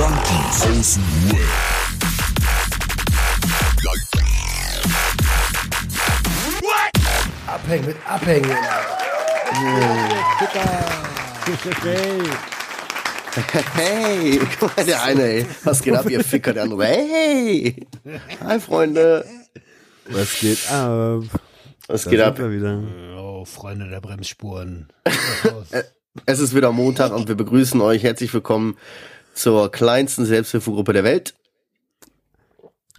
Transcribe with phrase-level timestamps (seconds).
[0.00, 1.46] Junkies aus dem Web.
[7.46, 8.50] Abhängen mit Abhängen.
[11.74, 12.20] Hey.
[13.74, 15.46] Hey, guck mal, der eine, ey.
[15.64, 16.54] Was geht ab, ihr Ficker?
[16.54, 17.86] Der andere, hey.
[18.42, 19.26] Hi, Freunde.
[20.08, 21.24] Was geht ab?
[21.88, 22.38] Was Da geht ab?
[22.38, 22.82] wieder.
[23.18, 24.88] Oh, Freunde der Bremsspuren.
[26.26, 28.02] Es ist wieder Montag und wir begrüßen euch.
[28.02, 28.76] Herzlich willkommen
[29.34, 31.34] zur kleinsten Selbsthilfegruppe der Welt.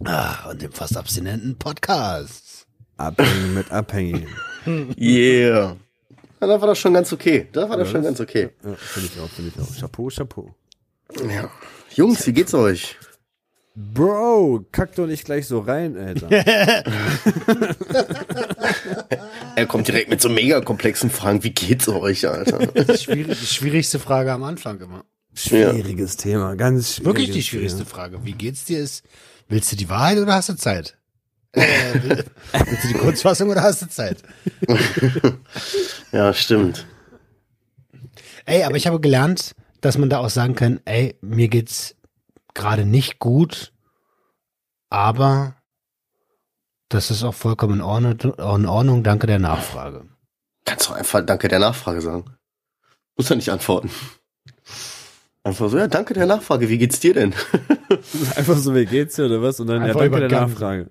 [0.04, 2.66] ah, und dem fast abstinenten Podcast.
[2.96, 4.26] Abhängen mit Abhängigen.
[4.96, 5.76] Yeah.
[6.40, 7.48] Ja, das war doch schon ganz okay.
[7.52, 8.50] Das war doch schon ganz okay.
[8.64, 9.80] Ja, finde ich auch, finde ich auch.
[9.80, 10.54] Chapeau, Chapeau.
[11.28, 11.50] Ja.
[11.94, 12.96] Jungs, wie geht's euch?
[13.74, 16.28] Bro, kack doch nicht gleich so rein, Alter.
[19.56, 21.42] Er kommt direkt mit so mega komplexen Fragen.
[21.44, 22.66] Wie geht's euch, Alter?
[22.66, 25.04] Die, schwierig, die schwierigste Frage am Anfang immer.
[25.34, 28.24] Schwieriges Thema, ganz schwieriges Wirklich die schwierigste Frage.
[28.24, 28.80] Wie geht's dir?
[28.80, 29.04] Ist,
[29.48, 30.98] willst du die Wahrheit oder hast du Zeit?
[31.52, 34.22] Äh, will- willst du die Kurzfassung oder hast du Zeit?
[36.12, 36.86] Ja, stimmt.
[38.44, 41.94] Ey, aber ich habe gelernt, dass man da auch sagen kann, ey, mir geht's
[42.52, 43.72] gerade nicht gut,
[44.90, 45.56] aber
[46.90, 50.04] das ist auch vollkommen in Ordnung, in Ordnung danke der Nachfrage.
[50.66, 52.36] Kannst du einfach Danke der Nachfrage sagen.
[53.16, 53.90] Muss er nicht antworten.
[55.44, 56.68] Einfach so, ja, danke der Nachfrage.
[56.68, 57.34] Wie geht's dir denn?
[58.36, 59.58] Einfach so, wie geht's dir oder was?
[59.58, 60.40] Und dann, Einfach ja, danke der.
[60.40, 60.90] Nachfrage.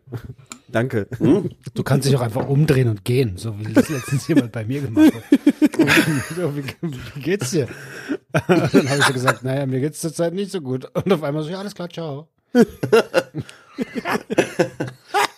[0.67, 1.07] danke.
[1.73, 4.81] Du kannst dich auch einfach umdrehen und gehen, so wie das letztens jemand bei mir
[4.81, 5.23] gemacht hat.
[6.35, 6.63] so, wie,
[7.15, 7.67] wie geht's dir?
[8.47, 10.85] Und dann habe ich so gesagt, naja, mir geht's zurzeit nicht so gut.
[10.93, 12.27] Und auf einmal so, ja, alles klar, ciao.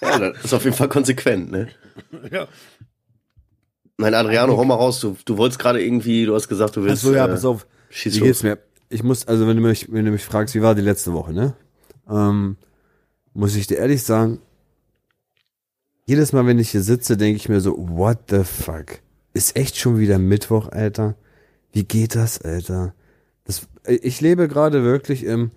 [0.01, 1.69] Ja, das ist auf jeden Fall konsequent, ne?
[2.31, 2.47] Ja.
[3.97, 4.99] Nein, Adriano, hau mal raus.
[4.99, 7.03] Du, du wolltest gerade irgendwie, du hast gesagt, du willst.
[7.05, 7.65] Achso, ja, äh, pass auf.
[7.89, 8.27] Schieß Wie los.
[8.27, 8.57] geht's mir?
[8.93, 11.33] Ich muss, also wenn du mich, wenn du mich fragst, wie war die letzte Woche,
[11.33, 11.55] ne?
[12.07, 12.57] Ähm,
[13.33, 14.39] muss ich dir ehrlich sagen,
[16.05, 18.99] jedes Mal, wenn ich hier sitze, denke ich mir so, what the fuck?
[19.33, 21.15] Ist echt schon wieder Mittwoch, Alter?
[21.71, 22.93] Wie geht das, Alter?
[23.45, 25.49] Das, ich lebe gerade wirklich im,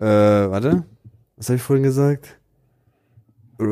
[0.00, 0.84] äh, warte,
[1.36, 2.38] was habe ich vorhin gesagt?
[3.60, 3.64] Äh,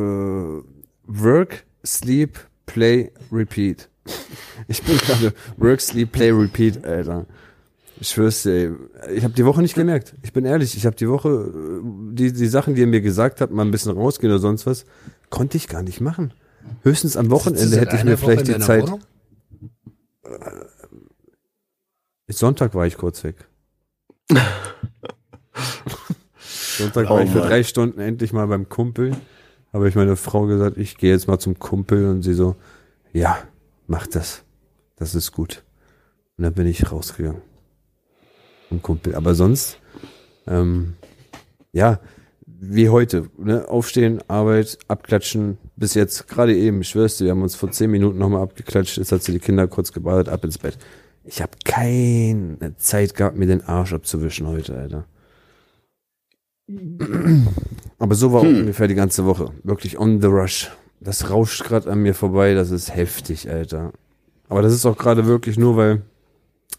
[1.06, 3.88] work, sleep, play, repeat.
[4.66, 7.26] Ich bin gerade work, sleep, play, repeat, Alter.
[8.00, 8.76] Ich schwör's dir,
[9.12, 10.14] ich habe die Woche nicht gemerkt.
[10.22, 11.80] Ich bin ehrlich, ich habe die Woche äh,
[12.14, 14.84] die die Sachen, die ihr mir gesagt habt, mal ein bisschen rausgehen oder sonst was,
[15.30, 16.32] konnte ich gar nicht machen.
[16.82, 18.90] Höchstens am Wochenende hätte ich mir vielleicht die Zeit.
[22.28, 23.48] Sonntag war ich kurz weg.
[26.38, 27.48] Sonntag war Oh ich für Mann.
[27.48, 29.16] drei Stunden endlich mal beim Kumpel.
[29.72, 32.56] Habe ich meine Frau gesagt, ich gehe jetzt mal zum Kumpel und sie so,
[33.12, 33.38] ja,
[33.86, 34.44] mach das.
[34.96, 35.64] Das ist gut.
[36.36, 37.42] Und dann bin ich rausgegangen.
[38.68, 39.14] Zum Kumpel.
[39.14, 39.78] Aber sonst,
[40.46, 40.94] ähm,
[41.72, 42.00] ja,
[42.60, 43.68] wie heute, ne?
[43.68, 47.90] Aufstehen, Arbeit, abklatschen, bis jetzt, gerade eben, ich schwör's dir, wir haben uns vor zehn
[47.90, 50.76] Minuten nochmal abgeklatscht, jetzt hat sie die Kinder kurz gebadet, ab ins Bett.
[51.24, 55.04] Ich habe keine Zeit gehabt, mir den Arsch abzuwischen heute, Alter.
[57.98, 59.52] Aber so war ungefähr die ganze Woche.
[59.62, 60.70] Wirklich on the rush.
[61.00, 63.92] Das rauscht gerade an mir vorbei, das ist heftig, Alter.
[64.48, 66.02] Aber das ist auch gerade wirklich nur, weil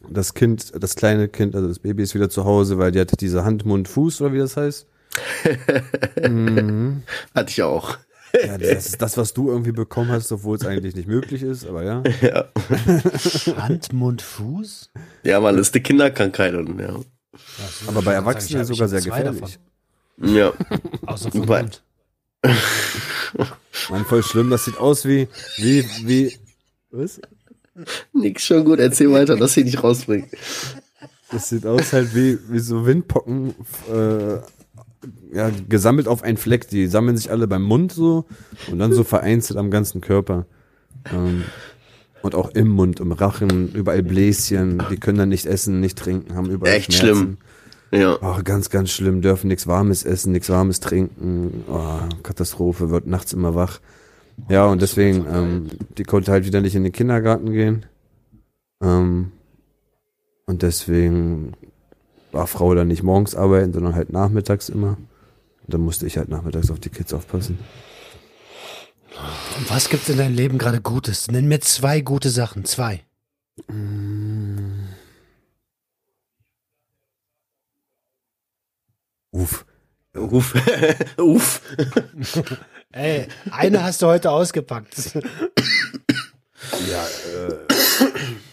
[0.07, 3.17] das Kind, das kleine Kind, also das Baby ist wieder zu Hause, weil die hatte
[3.17, 4.87] diese Hand, Mund, Fuß oder wie das heißt.
[6.27, 7.03] mhm.
[7.35, 7.97] Hatte ich auch.
[8.45, 11.65] Ja, das ist das, was du irgendwie bekommen hast, obwohl es eigentlich nicht möglich ist,
[11.65, 12.03] aber ja.
[12.21, 12.45] Ja,
[13.57, 14.91] Hand, Mund, Fuß?
[15.23, 16.95] ja man, das ist eine Kinderkrankheit und ja.
[17.87, 19.57] Aber bei Erwachsenen sogar sehr gefährlich.
[20.17, 20.51] Ja.
[20.51, 20.79] davon.
[21.07, 21.83] Außer vom Bei- Mund.
[23.89, 25.27] Mann, voll schlimm, das sieht aus wie,
[25.57, 26.37] wie, wie,
[26.91, 27.19] was?
[28.13, 30.29] Nix schon gut, erzähl weiter, dass sie nicht rausbringt.
[31.31, 33.53] Das sieht aus halt wie, wie so Windpocken,
[33.93, 34.35] äh,
[35.33, 36.67] ja, gesammelt auf einen Fleck.
[36.69, 38.25] Die sammeln sich alle beim Mund so
[38.71, 40.45] und dann so vereinzelt am ganzen Körper.
[41.13, 41.43] Ähm,
[42.21, 44.83] und auch im Mund, im Rachen, überall Bläschen.
[44.91, 47.37] Die können dann nicht essen, nicht trinken, haben überall Echt Schmerzen.
[47.91, 48.01] schlimm.
[48.01, 48.17] Ja.
[48.21, 49.21] Oh, ganz, ganz schlimm.
[49.21, 51.63] Dürfen nichts Warmes essen, nichts Warmes trinken.
[51.67, 53.79] Oh, Katastrophe, wird nachts immer wach.
[54.47, 57.85] Ja, und deswegen, ähm, die konnte halt wieder nicht in den Kindergarten gehen.
[58.81, 59.31] Ähm,
[60.45, 61.53] und deswegen
[62.31, 64.97] war Frau dann nicht morgens arbeiten, sondern halt nachmittags immer.
[65.61, 67.59] Und dann musste ich halt nachmittags auf die Kids aufpassen.
[69.57, 71.29] Und was gibt's in deinem Leben gerade Gutes?
[71.29, 72.65] Nenn mir zwei gute Sachen.
[72.65, 73.03] Zwei.
[79.31, 79.65] Uff.
[80.17, 80.55] Uff.
[81.17, 81.61] Uff.
[82.91, 85.13] Ey, eine hast du heute ausgepackt.
[86.89, 87.53] Ja, äh,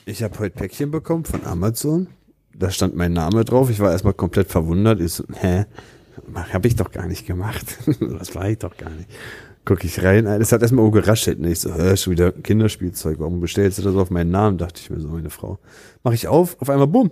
[0.04, 2.08] ich habe heute Päckchen bekommen von Amazon.
[2.54, 3.70] da stand mein Name drauf.
[3.70, 5.00] Ich war erstmal komplett verwundert.
[5.00, 5.64] Ich so, hä?
[6.34, 7.64] Hab ich doch gar nicht gemacht.
[8.00, 9.08] das war ich doch gar nicht.
[9.64, 11.44] Guck ich rein, es hat erstmal geraschelt.
[11.44, 13.18] Ich so, hä, schon wieder Kinderspielzeug.
[13.18, 14.58] Warum bestellst du das auf meinen Namen?
[14.58, 15.58] Dachte ich mir so, meine Frau.
[16.04, 17.10] Mach ich auf, auf einmal, bumm.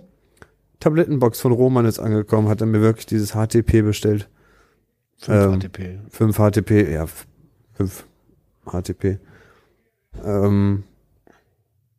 [0.79, 4.29] Tablettenbox von Roman ist angekommen, hat er mir wirklich dieses HTP bestellt.
[5.17, 5.99] 5 Ähm, HTP.
[6.09, 7.05] 5 HTP, ja,
[7.73, 8.05] 5
[8.65, 9.19] HTP.
[10.23, 10.83] Ähm,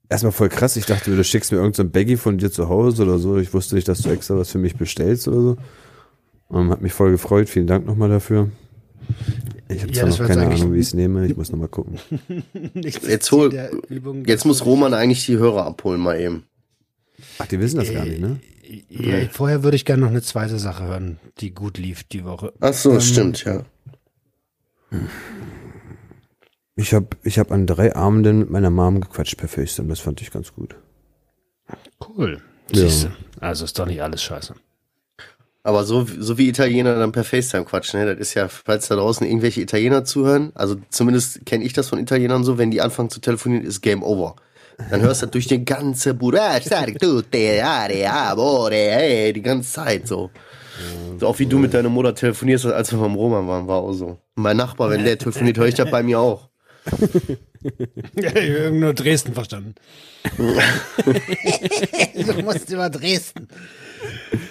[0.08, 0.76] erstmal voll krass.
[0.76, 3.36] Ich dachte, du schickst mir irgendein so ein Baggy von dir zu Hause oder so.
[3.38, 5.56] Ich wusste nicht, dass du extra was für mich bestellst oder so.
[6.52, 7.48] Ähm, hat mich voll gefreut.
[7.48, 8.50] Vielen Dank nochmal dafür.
[9.68, 11.26] Ich habe Ja, zwar noch keine Ahnung, wie ich es nehme.
[11.26, 11.98] Ich muss nochmal gucken.
[12.74, 13.52] Jetzt hol-
[14.26, 16.44] Jetzt muss Roman eigentlich die Hörer abholen mal eben.
[17.38, 18.38] Ach, die wissen das gar nicht, ne?
[18.88, 22.52] Ja, vorher würde ich gerne noch eine zweite Sache hören, die gut lief die Woche.
[22.60, 23.64] Ach so, Ähm, stimmt, ja.
[26.74, 29.88] Ich habe ich hab an drei Abenden mit meiner Mom gequatscht per FaceTime.
[29.88, 30.76] Das fand ich ganz gut.
[32.06, 32.42] Cool.
[32.72, 32.80] Ja.
[32.80, 33.12] Siehste.
[33.40, 34.54] Also ist doch nicht alles scheiße.
[35.62, 38.06] Aber so, so wie Italiener dann per FaceTime quatschen, ne?
[38.06, 41.98] Das ist ja, falls da draußen irgendwelche Italiener zuhören, also zumindest kenne ich das von
[41.98, 44.36] Italienern so, wenn die anfangen zu telefonieren, ist Game Over.
[44.90, 46.58] Dann hörst du das durch den ganzen Bude, ah,
[48.30, 50.30] amore, ey, die ganze Zeit so.
[51.18, 53.92] So auch wie du mit deiner Mutter telefonierst, als wir beim Roman waren, war auch
[53.92, 54.18] so.
[54.34, 56.50] Mein Nachbar, wenn der telefoniert, höre ich das bei mir auch.
[58.14, 59.74] Ja, ich habe nur Dresden verstanden.
[60.36, 60.54] du
[62.42, 63.48] musst über Dresden.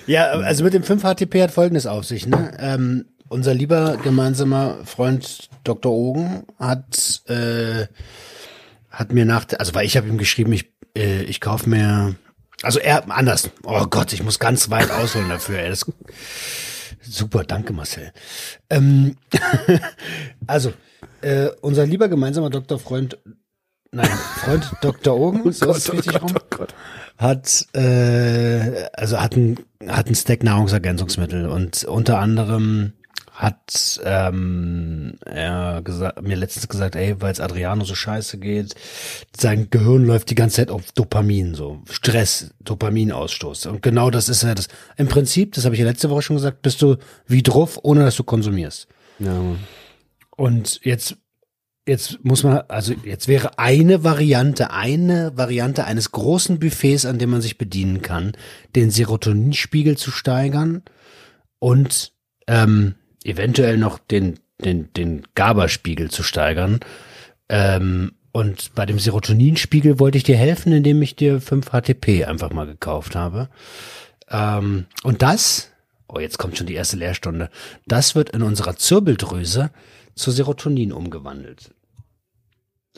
[0.06, 2.28] Ja, also mit dem 5 HTP hat folgendes auf sich.
[2.28, 2.52] Ne?
[2.60, 5.92] Ähm, unser lieber gemeinsamer Freund Dr.
[5.92, 7.88] Ogen hat, äh,
[8.96, 12.16] hat mir nach, also weil ich habe ihm geschrieben, ich, äh, ich kaufe mir,
[12.62, 13.52] also er, anders.
[13.64, 15.60] Oh Gott, ich muss ganz weit ausholen dafür.
[15.60, 15.70] Ey.
[15.70, 15.86] Das,
[17.02, 18.14] super, danke Marcel.
[18.70, 19.18] Ähm,
[20.48, 20.74] also,
[21.22, 22.80] äh, unser lieber gemeinsamer Dr.
[22.80, 23.18] Freund,
[23.92, 25.20] nein, Freund Dr.
[25.20, 26.34] Ogen, so ist es richtig rum,
[27.18, 32.94] hat, äh, also hat ein, hat ein Stack Nahrungsergänzungsmittel und unter anderem
[33.36, 38.76] hat ähm, er gesagt, mir letztens gesagt, ey, weil es Adriano so scheiße geht,
[39.36, 43.66] sein Gehirn läuft die ganze Zeit auf Dopamin, so Stress, Dopaminausstoß.
[43.66, 44.70] Und genau das ist ja das.
[44.96, 46.96] Im Prinzip, das habe ich ja letzte Woche schon gesagt, bist du
[47.28, 48.88] wie drauf, ohne dass du konsumierst.
[49.20, 49.38] Ja.
[50.38, 51.18] Und jetzt,
[51.86, 57.32] jetzt muss man, also jetzt wäre eine Variante, eine Variante eines großen Buffets, an dem
[57.32, 58.32] man sich bedienen kann,
[58.78, 60.84] den Serotoninspiegel zu steigern
[61.60, 62.14] und
[62.48, 66.80] ähm, eventuell noch den, den, den GABA-Spiegel zu steigern.
[67.50, 72.52] Ähm, und bei dem Serotoninspiegel wollte ich dir helfen, indem ich dir 5 HTP einfach
[72.52, 73.50] mal gekauft habe.
[74.30, 75.72] Ähm, und das,
[76.08, 77.50] oh, jetzt kommt schon die erste Lehrstunde,
[77.88, 79.72] das wird in unserer Zirbeldrüse
[80.16, 81.74] zu Serotonin umgewandelt.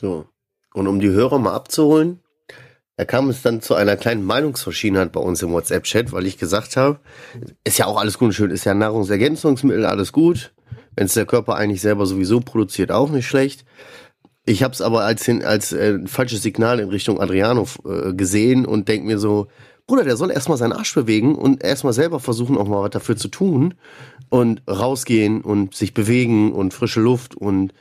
[0.00, 0.26] So.
[0.74, 2.20] Und um die Hörer mal abzuholen,
[2.98, 6.76] da kam es dann zu einer kleinen Meinungsverschiedenheit bei uns im WhatsApp-Chat, weil ich gesagt
[6.76, 6.98] habe,
[7.62, 10.52] ist ja auch alles gut und schön, ist ja Nahrungsergänzungsmittel, alles gut.
[10.96, 13.64] Wenn es der Körper eigentlich selber sowieso produziert, auch nicht schlecht.
[14.44, 18.88] Ich habe es aber als, als äh, falsches Signal in Richtung Adriano äh, gesehen und
[18.88, 19.46] denk mir so,
[19.86, 23.16] Bruder, der soll erstmal seinen Arsch bewegen und erstmal selber versuchen, auch mal was dafür
[23.16, 23.74] zu tun
[24.28, 27.72] und rausgehen und sich bewegen und frische Luft und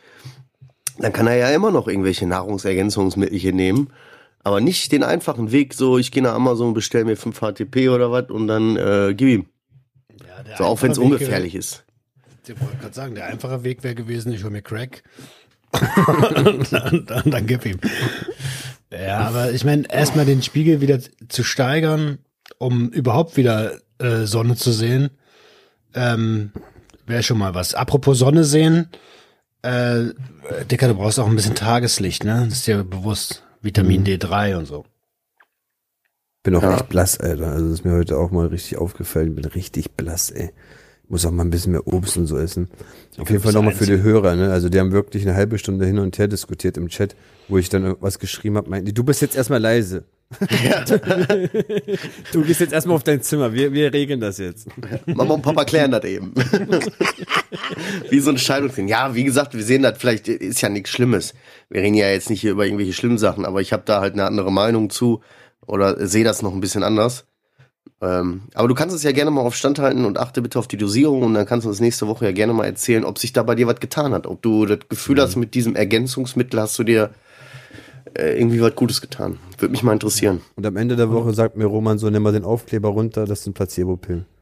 [0.99, 3.89] dann kann er ja immer noch irgendwelche Nahrungsergänzungsmittel nehmen.
[4.47, 8.13] Aber nicht den einfachen Weg, so ich gehe nach Amazon, bestell mir 5 HTP oder
[8.13, 9.45] was und dann äh, gib ihm.
[10.21, 11.83] Ja, So auch wenn es ungefährlich ist.
[12.47, 15.03] Ich wollte gerade sagen, der einfache Weg wäre gewesen, ich hole mir Crack.
[15.73, 17.77] und dann, dann, dann gib ihm.
[18.89, 22.19] Ja, aber ich meine, erstmal den Spiegel wieder zu steigern,
[22.57, 25.09] um überhaupt wieder äh, Sonne zu sehen,
[25.93, 26.53] ähm,
[27.05, 27.73] wäre schon mal was.
[27.73, 28.87] Apropos Sonne sehen,
[29.61, 30.05] äh,
[30.71, 32.45] Dicker, du brauchst auch ein bisschen Tageslicht, ne?
[32.47, 33.43] Das ist dir bewusst.
[33.61, 34.85] Vitamin D3 und so.
[36.43, 36.75] Bin auch Ja.
[36.75, 37.47] echt blass, Alter.
[37.51, 39.35] Also das ist mir heute auch mal richtig aufgefallen.
[39.35, 40.51] Bin richtig blass, ey.
[41.09, 42.69] Muss auch mal ein bisschen mehr Obst und so essen.
[43.17, 44.51] Auf jeden Fall nochmal für die Hörer, ne?
[44.51, 47.15] Also die haben wirklich eine halbe Stunde hin und her diskutiert im Chat,
[47.47, 50.03] wo ich dann irgendwas geschrieben habe, meinten die, du bist jetzt erstmal leise.
[52.33, 53.53] du gehst jetzt erstmal auf dein Zimmer.
[53.53, 54.67] Wir, wir regeln das jetzt.
[55.05, 56.33] Mama und Papa klären das eben.
[58.09, 58.89] wie so ein Scheidungsding.
[58.89, 61.33] Ja, wie gesagt, wir sehen das vielleicht, ist ja nichts Schlimmes.
[61.69, 64.13] Wir reden ja jetzt nicht hier über irgendwelche schlimmen Sachen, aber ich habe da halt
[64.13, 65.21] eine andere Meinung zu
[65.65, 67.25] oder sehe das noch ein bisschen anders.
[68.01, 70.67] Ähm, aber du kannst es ja gerne mal auf Stand halten und achte bitte auf
[70.67, 73.33] die Dosierung und dann kannst du uns nächste Woche ja gerne mal erzählen, ob sich
[73.33, 74.27] da bei dir was getan hat.
[74.27, 77.11] Ob du das Gefühl hast, mit diesem Ergänzungsmittel hast du dir
[78.17, 79.37] äh, irgendwie was Gutes getan.
[79.57, 80.41] Würde mich mal interessieren.
[80.55, 83.43] Und am Ende der Woche sagt mir Roman so, nimm mal den Aufkleber runter, das
[83.43, 84.25] sind Placebo-Pillen.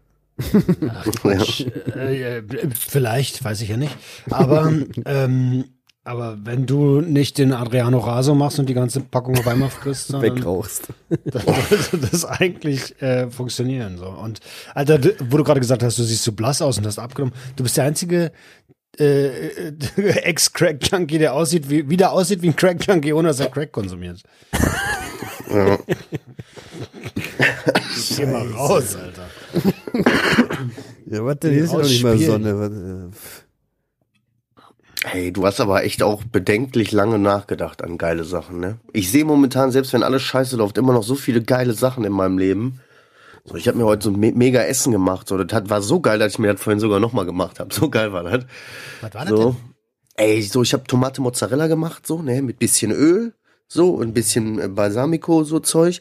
[1.95, 2.43] Äh, äh,
[2.77, 3.95] vielleicht, weiß ich ja nicht.
[4.29, 4.71] Aber
[5.05, 5.63] ähm,
[6.03, 10.09] Aber wenn du nicht den Adriano Raso machst und die ganze Packung auf einmal frisst,
[10.09, 10.89] sondern Wegrauchst.
[11.25, 13.97] dann sollte das eigentlich äh, funktionieren.
[13.97, 14.07] So.
[14.07, 14.39] Und
[14.75, 17.63] Alter, wo du gerade gesagt hast, du siehst so blass aus und hast abgenommen, du
[17.63, 18.31] bist der einzige
[18.99, 19.73] äh, äh,
[20.23, 24.21] Ex-Crack-Junkie, der aussieht, wie, wieder aussieht wie ein Crack-Junkie, ohne dass er Crack konsumiert.
[25.49, 25.77] Ja.
[28.17, 29.27] Geh mal raus, Alter.
[31.05, 31.53] Ja, was denn?
[31.53, 32.17] Hier ist ja noch nicht mal.
[32.17, 33.11] Sonne.
[33.11, 33.15] Äh.
[35.07, 38.79] Hey, du hast aber echt auch bedenklich lange nachgedacht an geile Sachen, ne?
[38.91, 42.11] Ich sehe momentan, selbst wenn alles scheiße läuft, immer noch so viele geile Sachen in
[42.11, 42.81] meinem Leben.
[43.45, 45.27] So, ich habe mir heute so ein me mega Essen gemacht.
[45.27, 47.69] So, das hat, war so geil, dass ich mir das vorhin sogar nochmal gemacht habe.
[47.73, 48.45] So geil war das.
[49.01, 49.43] Was war das So.
[49.51, 49.55] denn?
[50.17, 53.33] Ey, so, ich habe Tomate Mozzarella gemacht, so, ne, mit bisschen Öl,
[53.67, 55.99] so, und ein bisschen äh, Balsamico, so Zeug.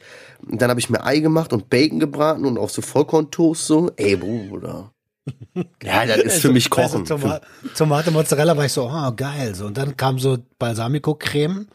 [0.48, 3.90] Und dann habe ich mir Ei gemacht und Bacon gebraten und auch so Vollkorntoast, so.
[3.96, 4.90] Ey, Bruder.
[5.82, 7.06] Ja, das ist für mich Also, Kochen.
[7.06, 7.40] Toma
[7.74, 9.54] Tomate Mozzarella war ich so, oh, geil.
[9.54, 11.66] So, und dann kam so Balsamico-Creme.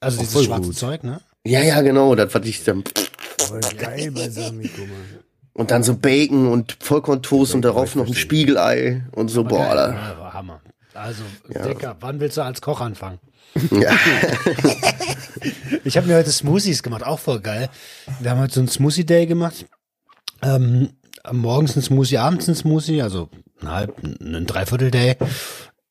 [0.00, 0.76] Also dieses schwarze gut.
[0.76, 1.20] Zeug, ne?
[1.46, 2.82] Ja, ja, genau, das was ich dann.
[3.48, 5.20] Voll geil Balsamico, Mann.
[5.52, 9.76] Und dann so Bacon und Vollkorntoast und darauf noch ein Spiegelei und so, boah, Geil.
[9.76, 9.92] da.
[9.92, 10.60] Ja, war Hammer.
[10.94, 13.18] Also, Dicker, wann willst du als Koch anfangen?
[13.70, 13.92] Ja.
[15.84, 17.68] Ich habe mir heute Smoothies gemacht, auch voll geil.
[18.20, 19.66] Wir haben heute so einen Smoothie Day gemacht.
[20.40, 20.90] Ähm,
[21.30, 23.28] morgens ein Smoothie, abends ein Smoothie, also
[23.60, 25.16] ein halb, ein Dreiviertel Day.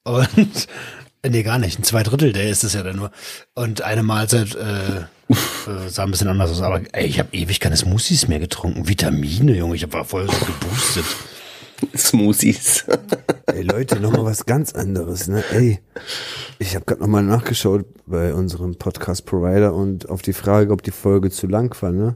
[0.03, 0.67] Und
[1.27, 3.11] nee, gar nicht, ein Zweidrittel Day ist es ja dann nur.
[3.53, 6.61] Und eine Mahlzeit äh, äh, sah ein bisschen anders aus.
[6.61, 8.87] Aber ey, ich habe ewig keine Smoothies mehr getrunken.
[8.87, 11.05] Vitamine, Junge, ich war voll so geboostet.
[11.95, 12.85] Smoothies.
[13.47, 15.43] Ey Leute, nochmal was ganz anderes, ne?
[15.51, 15.79] Ey,
[16.59, 21.29] ich habe gerade nochmal nachgeschaut bei unserem Podcast-Provider und auf die Frage, ob die Folge
[21.29, 22.15] zu lang war, ne?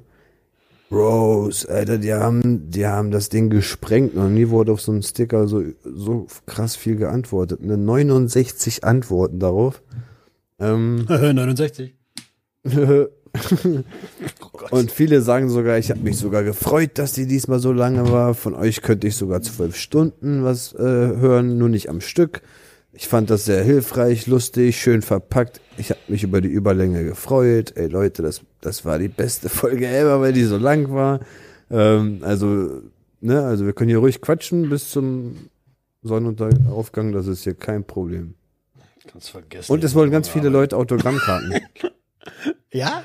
[0.89, 4.15] Rose, Alter, die haben, die haben das Ding gesprengt.
[4.15, 7.61] Noch nie wurde auf so einem Sticker so, so krass viel geantwortet.
[7.61, 7.77] Ne?
[7.77, 9.81] 69 Antworten darauf.
[10.59, 11.96] Ähm, 69.
[14.71, 18.33] Und viele sagen sogar, ich habe mich sogar gefreut, dass die diesmal so lange war.
[18.33, 22.41] Von euch könnte ich sogar zwölf Stunden was äh, hören, nur nicht am Stück.
[22.93, 25.61] Ich fand das sehr hilfreich, lustig, schön verpackt.
[25.77, 27.73] Ich habe mich über die Überlänge gefreut.
[27.75, 31.19] Ey Leute, das, das war die beste Folge ever, weil die so lang war.
[31.69, 32.81] Ähm, also,
[33.21, 35.49] ne, also wir können hier ruhig quatschen bis zum
[36.01, 38.33] Sonnenuntergaufgang, das ist hier kein Problem.
[39.05, 39.71] Kannst vergessen.
[39.71, 41.53] Und es wollen ganz viele Leute Autogrammkarten.
[42.71, 43.03] Ja?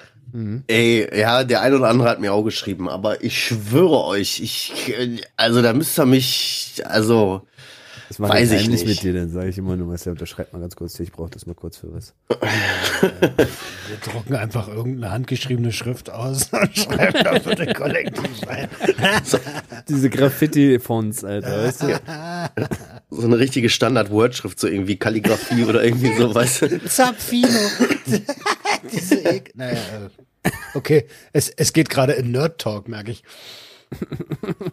[0.66, 4.94] Ey, ja, der eine oder andere hat mir auch geschrieben, aber ich schwöre euch, ich,
[5.36, 7.42] also da müsst ihr mich, also,
[8.08, 9.04] Das mache Weiß ich ich nicht nicht.
[9.04, 11.28] mit dir, dann sage ich immer nur, was ja, unterschreibt mal ganz kurz, ich brauche
[11.28, 12.14] das mal kurz für was.
[13.00, 13.48] Wir
[14.10, 18.68] drucken einfach irgendeine handgeschriebene Schrift aus und schreiben da für den Kollektiv rein.
[19.86, 22.00] Diese Graffiti-Fonts, Alter, weißt du?
[23.10, 26.84] so eine richtige Standard-Wordschrift, so irgendwie Kalligrafie oder irgendwie so, weißt du.
[26.86, 27.48] Zapfino.
[28.92, 29.78] Diese Ek naja,
[30.44, 33.22] äh, okay, es, es geht gerade in Nerd-Talk, merke ich.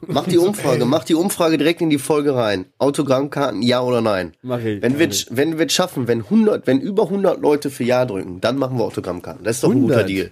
[0.07, 2.65] Mach die Umfrage, mach die Umfrage direkt in die Folge rein.
[2.77, 4.33] Autogrammkarten, ja oder nein?
[4.41, 4.81] Mach ich.
[4.81, 8.39] Wenn wir, wenn wir es schaffen, wenn 100, wenn über 100 Leute für Ja drücken,
[8.41, 9.43] dann machen wir Autogrammkarten.
[9.43, 10.09] Das ist doch ein guter 100?
[10.09, 10.31] Deal.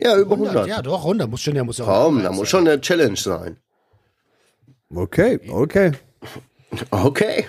[0.00, 0.68] Ja, über 100.
[0.68, 1.84] Ja, doch, 100 muss schon, ja, muss ja.
[1.84, 3.56] Komm, da muss schon eine Challenge sein.
[4.94, 5.92] Okay, okay.
[6.90, 7.46] Okay.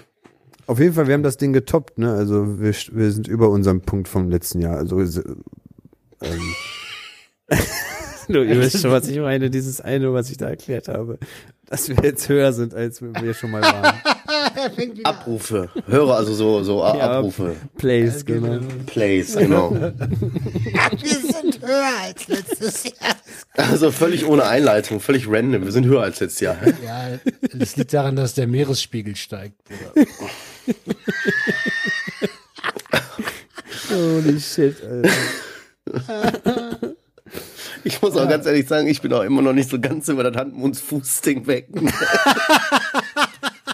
[0.66, 2.12] Auf jeden Fall, wir haben das Ding getoppt, ne?
[2.14, 4.78] Also wir, wir sind über unserem Punkt vom letzten Jahr.
[4.78, 5.04] Also
[6.22, 6.56] ähm,
[8.28, 11.18] du, ihr wisst schon, was ich meine, dieses eine, was ich da erklärt habe.
[11.66, 13.94] Dass wir jetzt höher sind, als wir schon mal waren.
[15.04, 15.70] Abrufe.
[15.88, 17.18] Höre also so, so Ja.
[17.20, 17.56] Abrufe.
[17.78, 18.60] Plays, genau.
[18.86, 19.72] Plays, genau.
[19.72, 23.16] Wir sind höher als letztes Jahr.
[23.54, 25.66] Also völlig ohne Einleitung, völlig random.
[25.66, 26.58] Wir sind höher als letztes Jahr.
[26.84, 27.20] Ja,
[27.54, 29.56] das liegt daran, dass der Meeresspiegel steigt.
[33.90, 35.10] Holy shit, Alter.
[37.84, 40.24] Ich muss auch ganz ehrlich sagen, ich bin auch immer noch nicht so ganz über
[40.24, 41.68] das Hand- und Fußding weg.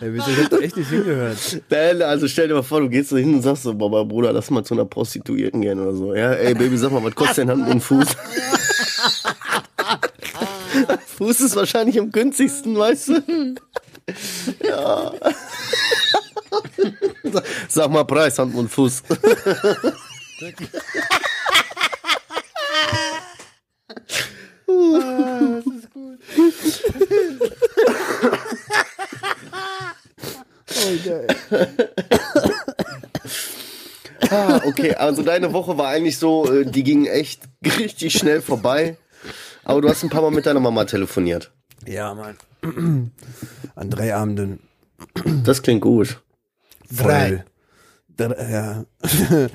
[0.02, 1.38] Ey, wieso, ich hab da echt nicht hingehört.
[2.04, 4.52] Also stell dir mal vor, du gehst so hin und sagst so, Boah, Bruder, lass
[4.52, 6.14] mal zu einer Prostituierten gehen oder so.
[6.14, 8.08] Ja, ey Baby, sag mal, was kostet denn Hand und Fuß?
[11.18, 13.56] Fuß ist wahrscheinlich am günstigsten, weißt du?
[14.64, 15.14] Ja.
[17.68, 19.02] Sag mal Preis, Hand und Fuß.
[34.32, 37.44] Ah, okay, also deine Woche war eigentlich so, äh, die ging echt
[37.80, 38.98] richtig schnell vorbei.
[39.64, 41.52] Aber du hast ein paar Mal mit deiner Mama telefoniert.
[41.86, 42.36] Ja, Mann.
[43.76, 44.60] An drei Abenden.
[45.44, 46.22] Das klingt gut.
[46.92, 47.44] Voll.
[48.16, 48.86] Da- Ja.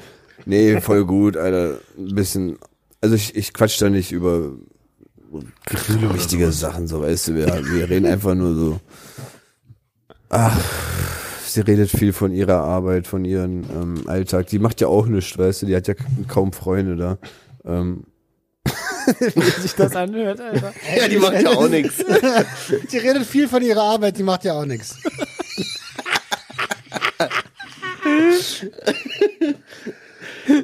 [0.44, 1.78] nee, voll gut, Alter.
[1.96, 2.58] Ein bisschen.
[3.00, 4.52] Also ich, ich quatsch da nicht über
[6.12, 7.34] wichtige Sachen, so weißt du.
[7.36, 8.80] Wir, wir reden einfach nur so.
[10.28, 10.60] Ach,
[11.54, 14.46] sie redet viel von ihrer Arbeit, von ihrem ähm, Alltag.
[14.48, 15.66] Die macht ja auch nichts, weißt du.
[15.66, 15.94] Die hat ja
[16.28, 17.18] kaum Freunde da.
[17.64, 18.04] Ähm,
[19.18, 20.72] Wie sich das anhört, Alter.
[20.96, 21.96] Ja, die macht ja auch nichts.
[22.92, 24.96] Die redet viel von ihrer Arbeit, die macht ja auch nichts.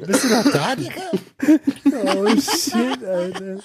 [0.05, 1.01] Bist du noch da, Digga?
[2.15, 3.59] oh shit, Alter.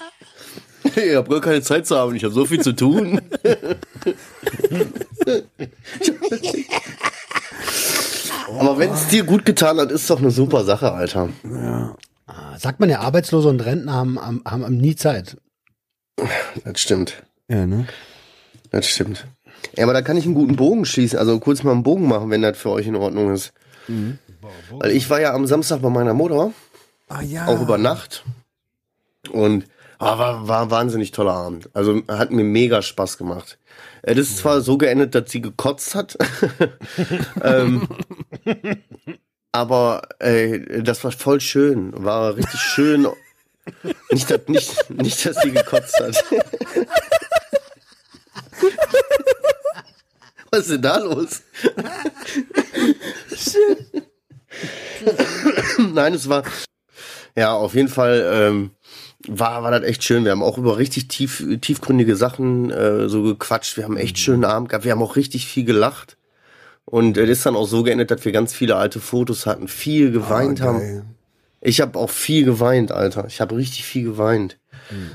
[0.96, 3.20] Ich habe gar keine Zeit zu haben, ich habe so viel zu tun.
[8.58, 11.28] Aber wenn es dir gut getan hat, ist doch eine super Sache, Alter.
[12.26, 15.36] Ah, Sagt man ja, Arbeitslose und Rentner haben, haben, haben nie Zeit.
[16.64, 17.22] Das stimmt.
[17.48, 17.86] Ja, ne?
[18.70, 19.26] Das stimmt.
[19.76, 22.30] Ja, aber da kann ich einen guten Bogen schießen, also kurz mal einen Bogen machen,
[22.30, 23.52] wenn das für euch in Ordnung ist.
[24.70, 26.52] Weil ich war ja am Samstag bei meiner Mutter,
[27.08, 27.46] Ah ja.
[27.46, 28.24] auch über Nacht.
[29.30, 29.64] Und
[30.02, 31.70] ah, war, ein wahnsinnig toller Abend.
[31.74, 33.58] Also hat mir mega Spaß gemacht.
[34.02, 36.18] Es ist zwar so geendet, dass sie gekotzt hat.
[37.42, 37.88] ähm,
[39.52, 41.92] aber äh, das war voll schön.
[42.04, 43.06] War richtig schön.
[44.10, 46.24] Nicht, dass, nicht, nicht, dass sie gekotzt hat.
[50.50, 51.42] Was ist denn da los?
[55.78, 56.42] Nein, es war
[57.34, 58.72] ja auf jeden Fall ähm,
[59.28, 60.24] war war das echt schön.
[60.24, 63.76] Wir haben auch über richtig tief tiefgründige Sachen äh, so gequatscht.
[63.76, 64.84] Wir haben echt schönen Abend gehabt.
[64.84, 66.16] Wir haben auch richtig viel gelacht.
[66.84, 70.10] Und es ist dann auch so geendet, dass wir ganz viele alte Fotos hatten, viel
[70.10, 71.14] geweint Ah, haben.
[71.60, 73.26] Ich habe auch viel geweint, Alter.
[73.28, 74.58] Ich habe richtig viel geweint.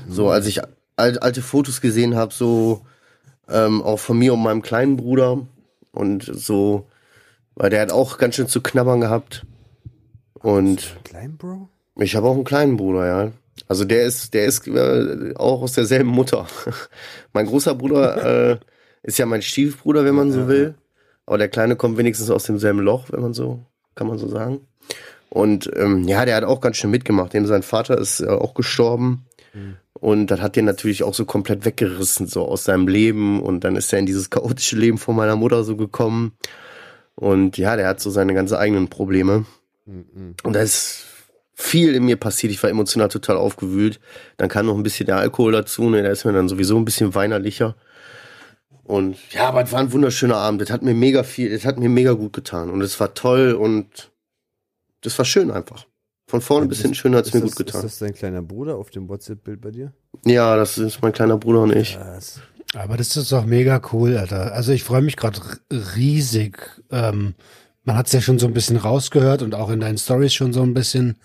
[0.08, 0.62] So, als ich
[0.96, 2.86] al alte Fotos gesehen habe, so
[3.48, 5.46] ähm, auch von mir und meinem kleinen Bruder
[5.92, 6.86] und so,
[7.54, 9.44] weil der hat auch ganz schön zu knabbern gehabt.
[10.34, 11.68] Und Klein, Bro?
[11.96, 13.32] ich habe auch einen kleinen Bruder, ja.
[13.68, 16.46] Also der ist, der ist äh, auch aus derselben Mutter.
[17.32, 18.58] mein großer Bruder äh,
[19.02, 20.74] ist ja mein Stiefbruder, wenn man so will.
[21.26, 24.60] Aber der Kleine kommt wenigstens aus demselben Loch, wenn man so, kann man so sagen.
[25.28, 27.34] Und ähm, ja, der hat auch ganz schön mitgemacht.
[27.34, 29.26] Dem sein Vater ist äh, auch gestorben.
[29.92, 33.42] Und das hat den natürlich auch so komplett weggerissen, so aus seinem Leben.
[33.42, 36.32] Und dann ist er in dieses chaotische Leben von meiner Mutter so gekommen.
[37.14, 39.44] Und ja, der hat so seine ganz eigenen Probleme.
[40.44, 41.07] Und da ist
[41.60, 42.52] viel in mir passiert.
[42.52, 43.98] Ich war emotional total aufgewühlt.
[44.36, 45.90] Dann kam noch ein bisschen der Alkohol dazu.
[45.90, 46.04] Ne?
[46.04, 47.74] Da ist mir dann sowieso ein bisschen weinerlicher.
[48.84, 50.62] Und ja, aber es war ein wunderschöner Abend.
[50.62, 52.70] Das hat mir mega viel, das hat mir mega gut getan.
[52.70, 54.12] Und es war toll und
[55.02, 55.86] das war schön einfach.
[56.28, 57.84] Von vorne bis hinten schön hat es mir das, gut getan.
[57.84, 59.92] Ist das dein kleiner Bruder auf dem WhatsApp-Bild bei dir?
[60.24, 61.98] Ja, das ist mein kleiner Bruder und ich.
[61.98, 62.40] Was?
[62.74, 64.52] Aber das ist doch mega cool, Alter.
[64.52, 65.40] Also ich freue mich gerade
[65.96, 66.82] riesig.
[66.90, 67.34] Ähm,
[67.84, 70.52] man hat es ja schon so ein bisschen rausgehört und auch in deinen Stories schon
[70.52, 71.16] so ein bisschen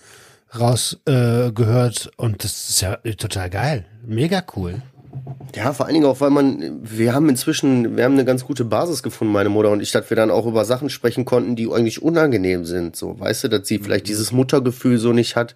[0.58, 1.48] rausgehört.
[1.48, 2.10] Äh, gehört.
[2.16, 3.84] und das ist ja total geil.
[4.06, 4.82] Mega cool.
[5.54, 8.64] Ja, vor allen Dingen auch, weil man, wir haben inzwischen, wir haben eine ganz gute
[8.64, 11.70] Basis gefunden, meine Mutter und ich, dass wir dann auch über Sachen sprechen konnten, die
[11.70, 12.96] eigentlich unangenehm sind.
[12.96, 15.54] So, weißt du, dass sie vielleicht dieses Muttergefühl so nicht hat,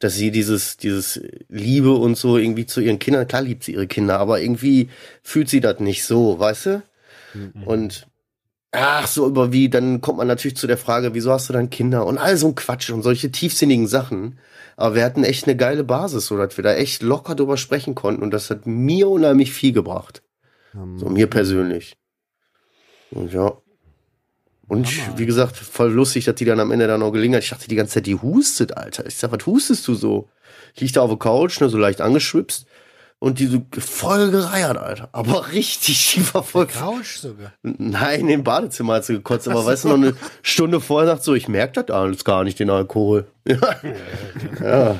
[0.00, 3.86] dass sie dieses, dieses Liebe und so irgendwie zu ihren Kindern, klar liebt sie ihre
[3.86, 4.90] Kinder, aber irgendwie
[5.22, 6.82] fühlt sie das nicht so, weißt du?
[7.64, 8.06] Und
[8.72, 11.70] ach, so über wie, dann kommt man natürlich zu der Frage, wieso hast du dann
[11.70, 14.38] Kinder und all so ein Quatsch und solche tiefsinnigen Sachen.
[14.76, 17.94] Aber wir hatten echt eine geile Basis, so dass wir da echt locker drüber sprechen
[17.94, 20.22] konnten und das hat mir unheimlich viel gebracht.
[20.96, 21.96] So mir persönlich.
[23.10, 23.52] Und ja.
[24.68, 27.42] Und ich, wie gesagt, voll lustig, dass die dann am Ende dann auch gelingen hat.
[27.42, 29.04] Ich dachte die ganze Zeit, die hustet, Alter.
[29.04, 30.30] Ich sag, was hustest du so?
[30.74, 32.64] Ich lieg da auf der Couch, ne, so leicht angeschwipst.
[33.22, 35.08] Und die so voll gereiert, Alter.
[35.12, 36.66] Aber richtig, die war voll.
[36.66, 37.52] Couch sogar.
[37.62, 39.46] Nein, im Badezimmer hat sie gekotzt.
[39.46, 42.58] Aber weißt du, noch eine Stunde vorher sagt so, ich merke das alles gar nicht,
[42.58, 43.26] den Alkohol.
[44.60, 44.98] Ja.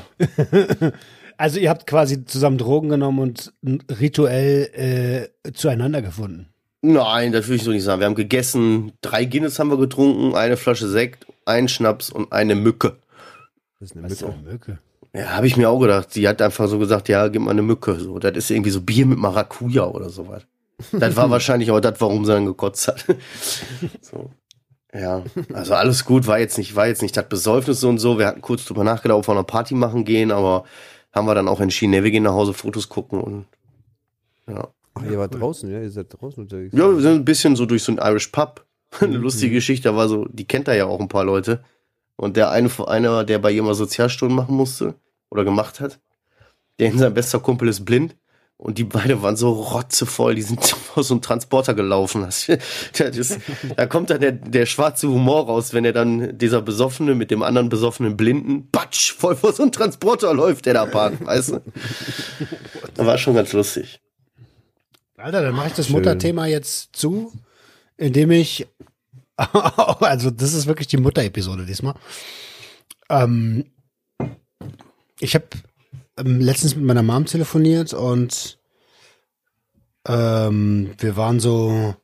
[1.35, 3.53] Also ihr habt quasi zusammen Drogen genommen und
[3.99, 6.47] rituell äh, zueinander gefunden.
[6.81, 7.99] Nein, das will ich so nicht sagen.
[7.99, 12.55] Wir haben gegessen, drei Guinness haben wir getrunken, eine Flasche Sekt, einen Schnaps und eine
[12.55, 12.95] Mücke.
[13.81, 14.33] Das ist eine Was ist Mücke.
[14.33, 14.79] eine Mücke?
[15.15, 16.11] Ja, habe ich mir auch gedacht.
[16.11, 17.99] Sie hat einfach so gesagt, ja, gib mal eine Mücke.
[17.99, 20.43] So, das ist irgendwie so Bier mit Maracuja oder sowas.
[20.91, 23.05] Das war wahrscheinlich auch das, warum sie dann gekotzt hat.
[24.01, 24.31] so.
[24.93, 25.23] Ja,
[25.53, 28.19] also alles gut, war jetzt nicht, war jetzt nicht das Besäufnis und so.
[28.19, 30.65] Wir hatten kurz drüber nachgedacht, ob wir eine Party machen gehen, aber
[31.11, 33.45] haben wir dann auch entschieden, ne, wir gehen nach Hause Fotos gucken und
[34.47, 34.67] ja.
[34.95, 35.81] Ach, ihr wart draußen, ja?
[35.81, 36.75] Ihr seid draußen unterwegs.
[36.77, 38.63] Ja, wir sind ein bisschen so durch so ein Irish Pub.
[38.99, 41.63] Eine lustige Geschichte, da war so, die kennt da ja auch ein paar Leute.
[42.15, 44.95] Und der eine, einer, der bei ihr mal Sozialstunden machen musste
[45.29, 45.99] oder gemacht hat,
[46.79, 48.15] der sein bester Kumpel ist blind
[48.57, 52.21] Und die beide waren so rotzevoll, die sind aus so einem Transporter gelaufen.
[52.21, 52.47] Das,
[52.97, 53.37] das,
[53.75, 57.43] da kommt dann der, der schwarze Humor raus, wenn er dann dieser Besoffene mit dem
[57.43, 61.61] anderen besoffenen Blinden, patsch, voll vor so einem Transporter läuft, der da parkt, weißt du?
[62.93, 63.99] Das war schon ganz lustig.
[65.23, 67.31] Alter, dann mache ich das Mutterthema jetzt zu,
[67.95, 68.67] indem ich,
[69.99, 71.95] also das ist wirklich die Mutter-Episode diesmal.
[73.09, 73.65] Ähm,
[75.19, 75.45] ich habe
[76.17, 78.59] ähm, letztens mit meiner Mom telefoniert und
[80.07, 81.95] ähm, wir waren so.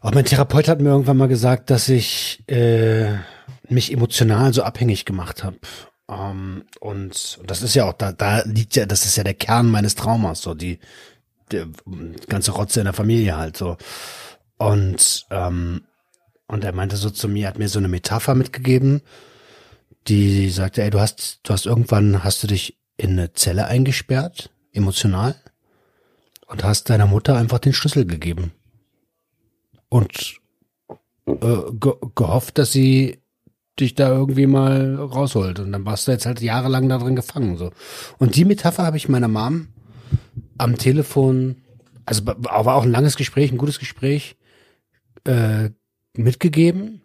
[0.00, 3.14] Auch mein Therapeut hat mir irgendwann mal gesagt, dass ich äh,
[3.68, 5.56] mich emotional so abhängig gemacht habe.
[6.10, 9.34] Ähm, und, und das ist ja auch, da, da liegt ja, das ist ja der
[9.34, 10.78] Kern meines Traumas, so die,
[11.50, 11.64] die
[12.28, 13.76] ganze Rotze in der Familie halt so.
[14.64, 15.82] Und, ähm,
[16.46, 19.02] und er meinte so zu mir, hat mir so eine Metapher mitgegeben,
[20.08, 24.50] die sagte, ey, du hast, du hast irgendwann, hast du dich in eine Zelle eingesperrt,
[24.72, 25.34] emotional,
[26.46, 28.52] und hast deiner Mutter einfach den Schlüssel gegeben.
[29.90, 30.40] Und
[31.26, 33.18] äh, ge gehofft, dass sie
[33.78, 35.58] dich da irgendwie mal rausholt.
[35.58, 37.58] Und dann warst du jetzt halt jahrelang da drin gefangen.
[37.58, 37.70] So.
[38.16, 39.68] Und die Metapher habe ich meiner Mom
[40.56, 41.56] am Telefon,
[42.06, 44.38] also war auch ein langes Gespräch, ein gutes Gespräch,
[45.24, 45.70] äh,
[46.16, 47.02] mitgegeben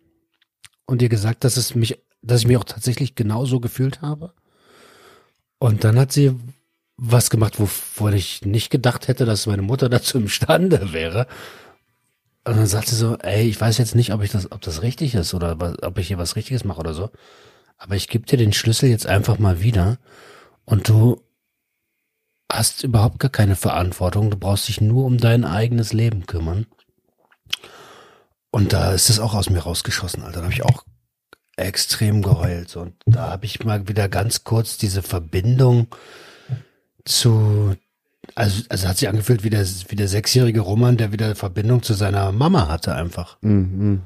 [0.85, 4.33] und ihr gesagt, dass es mich dass ich mich auch tatsächlich genauso gefühlt habe.
[5.57, 6.35] Und dann hat sie
[6.97, 11.27] was gemacht, wovon ich nicht gedacht hätte, dass meine Mutter dazu imstande wäre.
[12.45, 14.81] Und dann sagt sie so, ey, ich weiß jetzt nicht, ob ich das, ob das
[14.81, 17.09] richtig ist oder was, ob ich hier was Richtiges mache oder so.
[17.77, 19.99] Aber ich gebe dir den Schlüssel jetzt einfach mal wieder
[20.65, 21.21] und du
[22.51, 24.31] hast überhaupt gar keine Verantwortung.
[24.31, 26.65] Du brauchst dich nur um dein eigenes Leben kümmern.
[28.51, 30.39] Und da ist es auch aus mir rausgeschossen, Alter.
[30.39, 30.83] Da habe ich auch
[31.55, 32.75] extrem geheult.
[32.75, 35.87] Und da habe ich mal wieder ganz kurz diese Verbindung
[37.05, 37.75] zu,
[38.35, 41.93] also, also hat sich angefühlt wie der, wie der sechsjährige Roman, der wieder Verbindung zu
[41.93, 43.37] seiner Mama hatte einfach.
[43.41, 44.01] Mhm.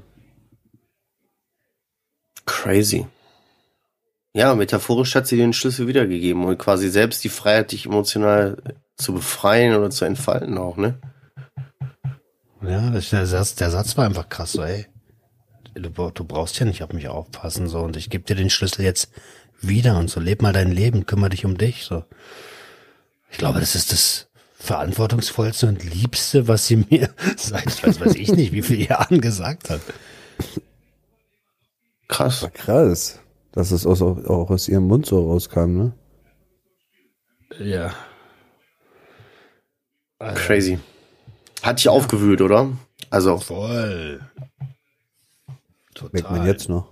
[2.45, 3.07] Crazy.
[4.35, 8.57] Ja, metaphorisch hat sie den Schlüssel wiedergegeben und quasi selbst die Freiheit, dich emotional
[8.97, 10.99] zu befreien oder zu entfalten auch, ne?
[12.63, 14.85] Ja, der Satz, der Satz war einfach krass, so, ey
[15.75, 18.83] du, du brauchst ja nicht auf mich aufpassen, so, und ich gebe dir den Schlüssel
[18.83, 19.11] jetzt
[19.61, 22.03] wieder und so, leb mal dein Leben, kümmere dich um dich, so.
[23.31, 28.31] Ich glaube, das ist das verantwortungsvollste und liebste, was sie mir seit, weiß, weiß ich
[28.33, 29.81] nicht, wie viele Jahren gesagt hat.
[32.07, 32.43] Krass.
[32.43, 33.19] War krass,
[33.51, 35.93] dass es aus, auch aus ihrem Mund so rauskam, ne?
[37.59, 37.93] Ja.
[40.19, 40.79] Crazy.
[41.63, 41.91] Hat dich ja.
[41.91, 42.71] aufgewühlt, oder?
[43.09, 43.39] Also.
[43.39, 44.19] Voll.
[45.95, 46.09] Total.
[46.11, 46.89] Merkt man jetzt noch.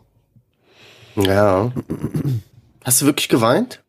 [1.15, 1.71] Ja.
[2.84, 3.84] Hast du wirklich geweint?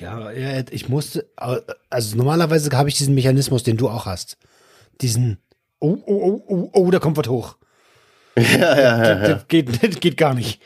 [0.00, 0.30] Ja,
[0.70, 1.28] ich musste,
[1.90, 4.38] also normalerweise habe ich diesen Mechanismus, den du auch hast.
[5.00, 5.38] Diesen,
[5.80, 7.56] oh, oh, oh, oh, oh, da kommt was hoch.
[8.36, 9.14] Ja, ja, ja.
[9.14, 10.62] Das, das, geht, das geht gar nicht.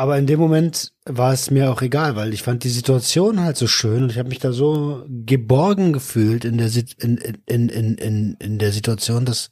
[0.00, 3.58] Aber in dem Moment war es mir auch egal, weil ich fand die Situation halt
[3.58, 7.98] so schön und ich habe mich da so geborgen gefühlt in der, in, in, in,
[7.98, 9.50] in, in der Situation, dass,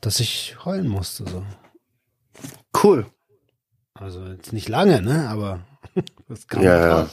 [0.00, 1.24] dass ich heulen musste.
[1.28, 1.44] So.
[2.80, 3.06] Cool.
[3.94, 5.28] Also jetzt nicht lange, ne?
[5.28, 5.66] Aber
[6.28, 7.10] das kam ja, ja.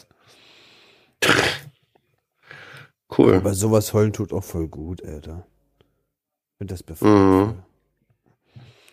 [3.17, 3.37] Cool.
[3.37, 5.47] Aber sowas heulen tut auch voll gut, Alter.
[5.79, 7.55] Ich finde das befreiend.
[7.55, 7.63] Mhm.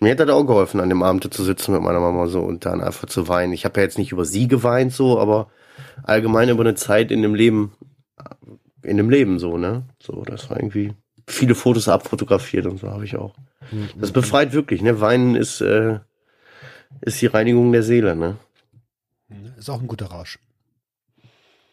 [0.00, 2.64] Mir hat das auch geholfen, an dem Abend zu sitzen mit meiner Mama so und
[2.64, 3.52] dann einfach zu weinen.
[3.52, 5.50] Ich habe ja jetzt nicht über sie geweint so, aber
[6.02, 7.72] allgemein über eine Zeit in dem Leben,
[8.82, 9.84] in dem Leben so, ne?
[10.02, 10.94] So, das war irgendwie
[11.26, 13.34] viele Fotos abfotografiert und so habe ich auch.
[13.96, 15.00] Das befreit wirklich, ne?
[15.02, 16.00] Weinen ist äh,
[17.02, 18.36] ist die Reinigung der Seele, ne?
[19.58, 20.38] Ist auch ein guter Rausch.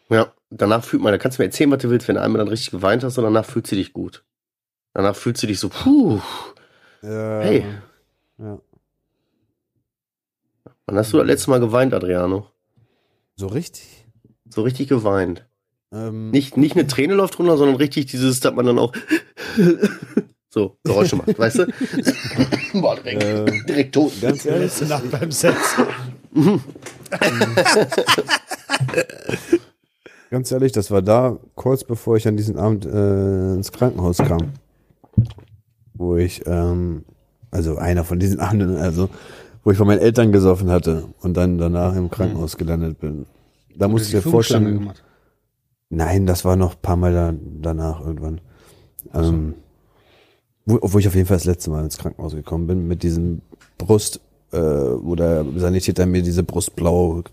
[0.10, 2.40] Ja, danach fühlt man, da kannst du mir erzählen, was du willst, wenn du einmal
[2.40, 4.24] dann richtig geweint hast und danach fühlst du dich gut.
[4.94, 6.20] Danach fühlst du dich so, puh.
[7.02, 7.66] Ja, hey.
[8.39, 8.60] Ja.
[10.86, 12.47] Wann hast du das letzte Mal geweint, Adriano?
[13.36, 14.06] So richtig?
[14.50, 15.45] So richtig geweint.
[15.91, 18.93] Ähm, nicht, nicht eine Träne läuft runter, sondern richtig dieses, dass man dann auch
[20.50, 21.65] so Geräusche macht, weißt du?
[22.82, 24.13] Boah, direkt, äh, direkt tot.
[24.21, 25.76] Ganz ehrlich, Nacht beim Sex.
[30.30, 34.54] ganz ehrlich, das war da kurz bevor ich an diesem Abend äh, ins Krankenhaus kam.
[35.93, 37.06] Wo ich, ähm,
[37.52, 39.10] also einer von diesen Abenden, also
[39.64, 42.60] wo ich von meinen Eltern gesoffen hatte und dann danach im Krankenhaus mhm.
[42.60, 43.26] gelandet bin.
[43.76, 44.92] Da musste ich dir vorstellen.
[45.90, 48.42] Nein, das war noch ein paar Mal da, danach irgendwann.
[49.12, 49.32] Also.
[49.32, 49.54] Ähm,
[50.68, 53.42] wo, wo ich auf jeden Fall das letzte Mal ins Krankenhaus gekommen bin, mit diesem
[53.78, 54.20] Brust,
[54.52, 57.24] äh, wo der Sanitäter mir diese Brustblau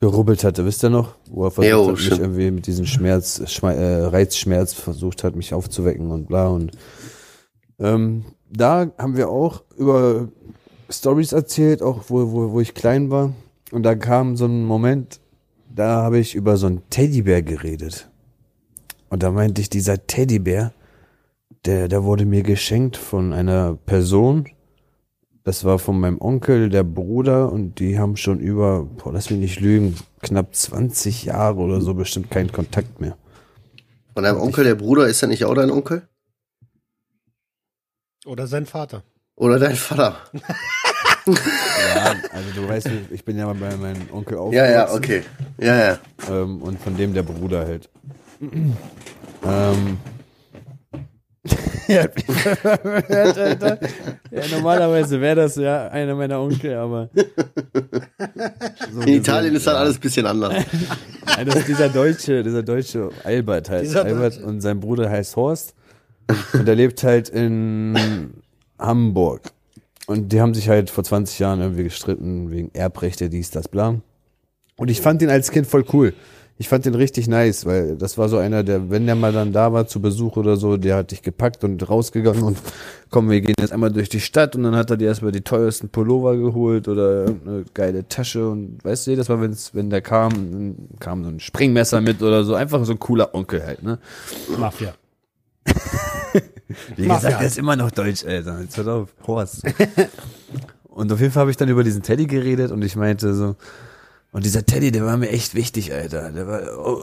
[0.00, 1.14] gerubbelt hatte, wisst ihr noch?
[1.30, 5.34] Wo er versucht Jo, hat, mich irgendwie mit diesem Schmerz, Schme äh, Reizschmerz versucht hat,
[5.34, 6.72] mich aufzuwecken und bla und
[7.78, 10.28] ähm, da haben wir auch über
[10.90, 13.32] Stories erzählt, auch wo, wo, wo ich klein war.
[13.70, 15.20] Und da kam so ein Moment,
[15.74, 18.10] da habe ich über so einen Teddybär geredet.
[19.08, 20.72] Und da meinte ich, dieser Teddybär,
[21.64, 24.48] der, der wurde mir geschenkt von einer Person.
[25.44, 29.40] Das war von meinem Onkel, der Bruder, und die haben schon über, boah, lass mich
[29.40, 33.16] nicht lügen, knapp 20 Jahre oder so bestimmt keinen Kontakt mehr.
[34.14, 36.02] Von deinem Onkel, der Bruder, ist er nicht auch dein Onkel?
[38.26, 39.02] Oder sein Vater.
[39.36, 40.16] Oder dein Vater?
[41.26, 44.72] Ja, also du weißt, ich bin ja mal bei meinem Onkel aufgewachsen.
[44.72, 45.22] Ja, ja, okay.
[45.58, 45.98] Ja, ja.
[46.30, 47.88] Ähm, und von dem der Bruder halt.
[48.40, 49.98] ähm.
[51.88, 52.00] ja,
[53.08, 53.78] Alter.
[54.30, 57.08] ja, normalerweise wäre das ja einer meiner Onkel, aber.
[58.92, 60.54] So In Italien ist dann alles ein bisschen anders.
[61.36, 63.84] Ja, das ist dieser Deutsche, dieser Deutsche Albert halt.
[63.84, 64.46] Dieser Albert Deutsche.
[64.46, 65.74] und sein Bruder heißt Horst.
[66.52, 68.32] Und er lebt halt in
[68.78, 69.52] Hamburg.
[70.06, 74.00] Und die haben sich halt vor 20 Jahren irgendwie gestritten wegen Erbrechte, dies, das, bla.
[74.76, 76.12] Und ich fand ihn als Kind voll cool.
[76.58, 79.52] Ich fand den richtig nice, weil das war so einer, der, wenn der mal dann
[79.52, 82.58] da war zu Besuch oder so, der hat dich gepackt und rausgegangen und
[83.10, 85.40] komm, wir gehen jetzt einmal durch die Stadt und dann hat er dir erstmal die
[85.40, 90.02] teuersten Pullover geholt oder eine geile Tasche und weißt du, jedes Mal, wenn's, wenn der
[90.02, 93.98] kam, kam so ein Springmesser mit oder so, einfach so ein cooler Onkel halt, ne?
[94.56, 94.94] Mafia.
[96.96, 98.60] Wie gesagt, der ist immer noch deutsch, Alter.
[98.60, 99.62] Jetzt hört auf, Horst.
[100.84, 103.56] und auf jeden Fall habe ich dann über diesen Teddy geredet und ich meinte so,
[104.32, 106.32] und dieser Teddy, der war mir echt wichtig, Alter.
[106.32, 107.02] Der war, oh.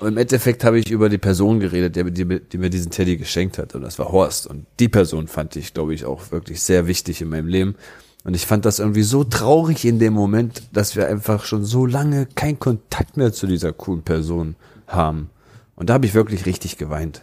[0.00, 3.16] Und im Endeffekt habe ich über die Person geredet, die, die, die mir diesen Teddy
[3.16, 3.74] geschenkt hat.
[3.74, 4.46] Und das war Horst.
[4.46, 7.74] Und die Person fand ich, glaube ich, auch wirklich sehr wichtig in meinem Leben.
[8.22, 11.86] Und ich fand das irgendwie so traurig in dem Moment, dass wir einfach schon so
[11.86, 14.54] lange keinen Kontakt mehr zu dieser coolen Person
[14.86, 15.30] haben.
[15.74, 17.22] Und da habe ich wirklich richtig geweint.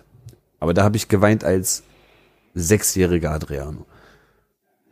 [0.59, 1.83] Aber da habe ich geweint als
[2.53, 3.85] sechsjähriger Adriano.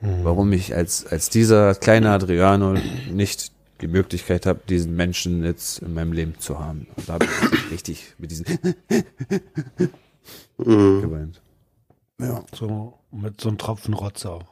[0.01, 2.75] Warum ich als, als dieser kleine Adriano
[3.09, 6.87] nicht die Möglichkeit habe, diesen Menschen jetzt in meinem Leben zu haben.
[6.97, 7.31] Und da habe ich
[7.71, 8.45] richtig mit diesen
[10.57, 11.01] Mhm.
[11.01, 11.41] geweint.
[12.19, 14.45] Ja, So mit so einem Tropfen Rotze auch.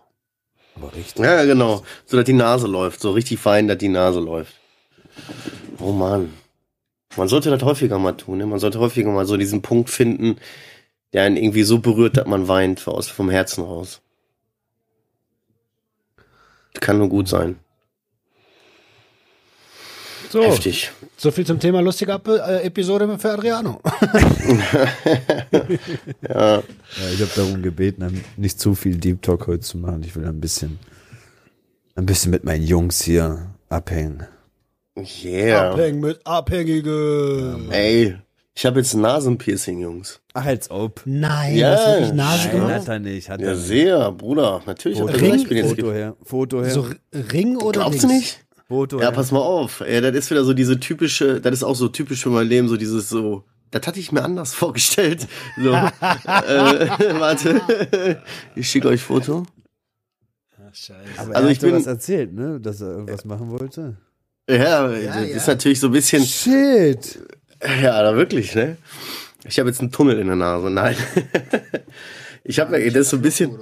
[0.76, 1.24] aber richtig.
[1.24, 1.84] Ja, ja, genau.
[2.06, 3.00] So, dass die Nase läuft.
[3.02, 4.56] So richtig fein, dass die Nase läuft.
[5.80, 6.34] Oh Mann.
[7.18, 8.38] Man sollte das häufiger mal tun.
[8.38, 8.46] Ne?
[8.46, 10.38] Man sollte häufiger mal so diesen Punkt finden,
[11.14, 14.02] der einen irgendwie so berührt, dass man weint aus vom Herzen raus.
[16.80, 17.60] Kann nur gut sein.
[20.30, 20.92] So, Heftig.
[21.18, 23.82] so viel zum Thema lustige äh, Episode für Adriano.
[26.28, 26.58] Ja.
[26.58, 26.64] Ja,
[27.14, 30.04] ich habe darum gebeten, nicht zu viel Deep Talk heute zu machen.
[30.04, 30.80] Ich will ein bisschen,
[31.96, 34.26] ein bisschen mit meinen Jungs hier abhängen.
[34.98, 35.72] Yeah.
[35.72, 37.70] Abhängen mit Abhängigen.
[37.72, 38.18] Ey,
[38.54, 40.20] ich habe jetzt ein Nasenpiercing, Jungs.
[40.34, 41.02] Ach, als ob.
[41.06, 42.74] Nein, Ja, das ist wirklich Nase Nein, gemacht.
[42.76, 43.30] hat er nicht.
[43.30, 43.66] Hat Ja, er nicht.
[43.66, 44.62] sehr, Bruder.
[44.66, 45.00] Natürlich.
[45.00, 45.36] er Ring?
[45.36, 46.16] ich bin jetzt Foto her.
[46.24, 46.70] Foto her.
[46.72, 46.88] So
[47.32, 48.22] Ring oder Glaubst du links?
[48.26, 48.46] nicht?
[48.68, 49.12] Foto Ja, her.
[49.12, 49.82] pass mal auf.
[49.88, 52.68] Ja, das ist wieder so diese typische, das ist auch so typisch für mein Leben,
[52.70, 55.28] so dieses so, das hatte ich mir anders vorgestellt.
[55.62, 55.90] So, äh,
[57.20, 58.22] warte,
[58.56, 59.44] ich schicke euch Foto.
[60.58, 61.00] Ach, scheiße.
[61.18, 62.60] Aber Also er ich bin- was erzählt, ne?
[62.62, 63.98] Dass er irgendwas machen wollte.
[64.50, 65.20] Ja, das ja.
[65.22, 67.20] ist natürlich so ein bisschen, Shit.
[67.82, 68.78] Ja, da wirklich, ne?
[69.46, 70.96] Ich habe jetzt einen Tunnel in der Nase, nein.
[72.44, 73.56] Ich habe, das ist so ein bisschen,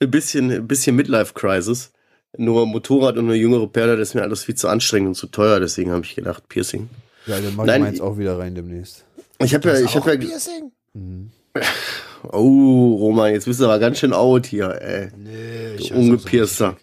[0.00, 1.92] ein bisschen, ein bisschen Midlife-Crisis.
[2.36, 5.28] Nur Motorrad und eine jüngere Perle, das ist mir alles viel zu anstrengend und zu
[5.28, 6.90] teuer, deswegen habe ich gedacht, Piercing.
[7.26, 9.04] Ja, dann mach Nein, ich meins auch wieder rein demnächst.
[9.38, 10.72] Ich habe ja, ich habe ja, Piercing?
[12.32, 15.08] oh, Roman, jetzt bist du aber ganz schön out hier, ey.
[15.16, 16.76] Nee, Du ich Ungepierster.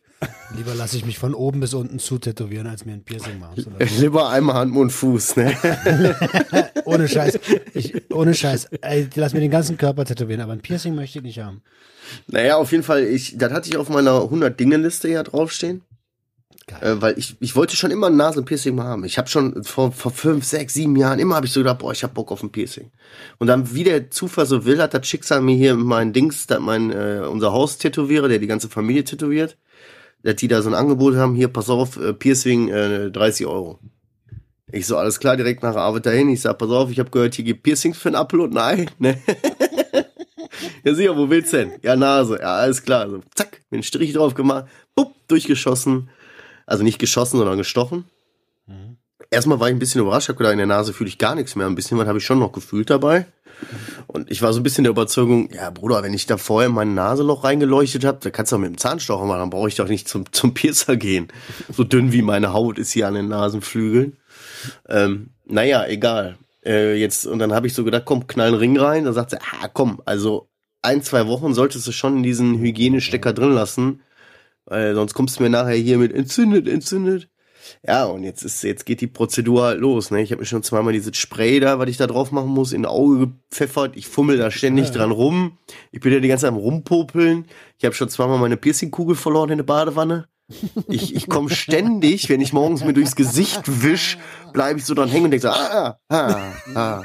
[0.55, 3.65] Lieber lasse ich mich von oben bis unten zu tätowieren, als mir ein Piercing machen
[3.79, 4.01] lassen.
[4.01, 5.55] Lieber einmal Hand, Mund, Fuß, ne?
[6.85, 7.39] Ohne Scheiß.
[7.73, 8.65] Ich, ohne Scheiß.
[8.81, 11.61] Ey, lass mir den ganzen Körper tätowieren, aber ein Piercing möchte ich nicht haben.
[12.27, 15.81] Naja, auf jeden Fall, ich, das hatte ich auf meiner 100-Dinge-Liste ja draufstehen.
[16.81, 19.03] Äh, weil ich, ich wollte schon immer ein Nasenpiercing mal haben.
[19.03, 21.91] Ich habe schon vor, vor fünf, sechs, sieben Jahren, immer habe ich so gedacht, boah,
[21.91, 22.91] ich hab Bock auf ein Piercing.
[23.37, 26.91] Und dann, wie der Zufall so will, hat das Schicksal mir hier mein Dings, mein,
[26.91, 29.57] äh, unser Haus tätowiere, der die ganze Familie tätowiert,
[30.23, 33.79] dass die da so ein Angebot haben, hier, pass auf, äh, Piercing, äh, 30 Euro.
[34.71, 36.29] Ich so, alles klar, direkt nach der Arbeit dahin.
[36.29, 38.79] Ich sag, pass auf, ich habe gehört, hier gibt Piercings für einen Apfel und ein
[38.79, 38.85] Ei.
[38.97, 39.19] Ne?
[40.83, 41.73] ja, sicher, wo willst du denn?
[41.83, 42.39] Ja, Nase.
[42.41, 43.07] Ja, alles klar.
[43.09, 46.09] So, zack, mir einen Strich drauf gemacht, bupp, durchgeschossen.
[46.65, 48.05] Also nicht geschossen, sondern gestochen.
[49.33, 51.55] Erstmal war ich ein bisschen überrascht, hab gedacht, in der Nase fühle ich gar nichts
[51.55, 51.65] mehr.
[51.65, 53.25] Ein bisschen was habe ich schon noch gefühlt dabei.
[54.07, 56.75] Und ich war so ein bisschen der Überzeugung, ja, Bruder, wenn ich da vorher in
[56.75, 59.75] mein Naseloch reingeleuchtet habe, da kannst du auch mit dem Zahnstocher machen, dann brauche ich
[59.75, 61.29] doch nicht zum, zum Piercer gehen.
[61.71, 64.17] So dünn wie meine Haut ist hier an den Nasenflügeln.
[64.87, 66.37] Ähm, naja, egal.
[66.65, 69.05] Äh, jetzt, und dann habe ich so gedacht, komm, knall einen Ring rein.
[69.05, 70.49] Da sagt sie, ah, komm, also
[70.81, 74.01] ein, zwei Wochen solltest du schon diesen Hygienestecker drin lassen.
[74.65, 77.29] Weil sonst kommst du mir nachher hier mit entzündet, entzündet.
[77.85, 80.21] Ja, und jetzt ist, jetzt geht die Prozedur halt los, ne?
[80.21, 82.85] Ich habe mir schon zweimal dieses Spray da, was ich da drauf machen muss, in
[82.85, 83.95] Auge gepfeffert.
[83.97, 85.57] Ich fummel da ständig dran rum.
[85.91, 87.45] Ich bin ja die ganze Zeit am rumpopeln.
[87.77, 90.27] Ich habe schon zweimal meine Piercingkugel verloren in der Badewanne.
[90.89, 94.17] Ich, ich komme ständig, wenn ich morgens mir durchs Gesicht wisch,
[94.51, 96.41] bleibe ich so dran hängen und denke so, ah, ah,
[96.75, 97.03] ah.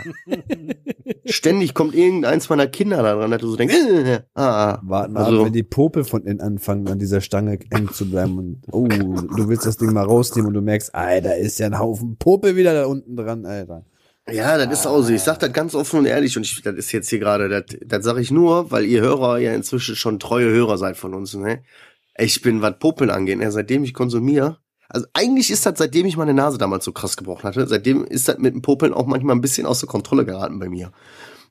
[1.24, 4.80] Ständig kommt irgendeins meiner Kinder da dran, dass du so denkst, äh, ah.
[4.82, 8.10] Warten wir Also- ab, wenn die Popel von innen anfangen, an dieser Stange eng zu
[8.10, 11.66] bleiben und, oh, du willst das Ding mal rausnehmen und du merkst, Alter, ist ja
[11.66, 13.84] ein Haufen Popel wieder da unten dran, Alter.
[14.30, 15.10] Ja, das ist auch so.
[15.12, 17.78] Ich sag das ganz offen und ehrlich und ich, das ist jetzt hier gerade, das,
[17.86, 21.32] das sage ich nur, weil ihr Hörer ja inzwischen schon treue Hörer seid von uns.
[21.34, 21.62] Ne?
[22.18, 26.16] Ich bin, was Popeln angeht, ne, seitdem ich konsumiere, also eigentlich ist das, seitdem ich
[26.16, 29.36] meine Nase damals so krass gebrochen hatte, seitdem ist das mit dem Popeln auch manchmal
[29.36, 30.92] ein bisschen außer Kontrolle geraten bei mir.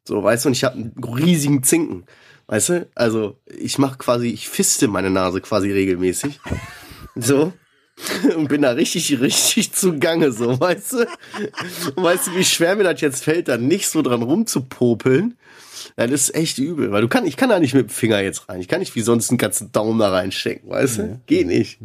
[0.04, 2.06] So, weißt du, und ich habe einen riesigen Zinken.
[2.48, 2.90] Weißt du?
[2.96, 6.40] Also, ich mache quasi, ich fiste meine Nase quasi regelmäßig.
[7.20, 7.52] So.
[8.36, 10.98] Und bin da richtig, richtig zugange, so, weißt du?
[11.96, 15.36] Und weißt du, wie schwer mir das jetzt fällt, da nicht so dran rumzupopeln?
[15.96, 18.50] Das ist echt übel, weil du kann, ich kann da nicht mit dem Finger jetzt
[18.50, 18.60] rein.
[18.60, 21.22] Ich kann nicht wie sonst einen ganzen Daumen da reinstecken, weißt du?
[21.26, 21.80] Geht nicht.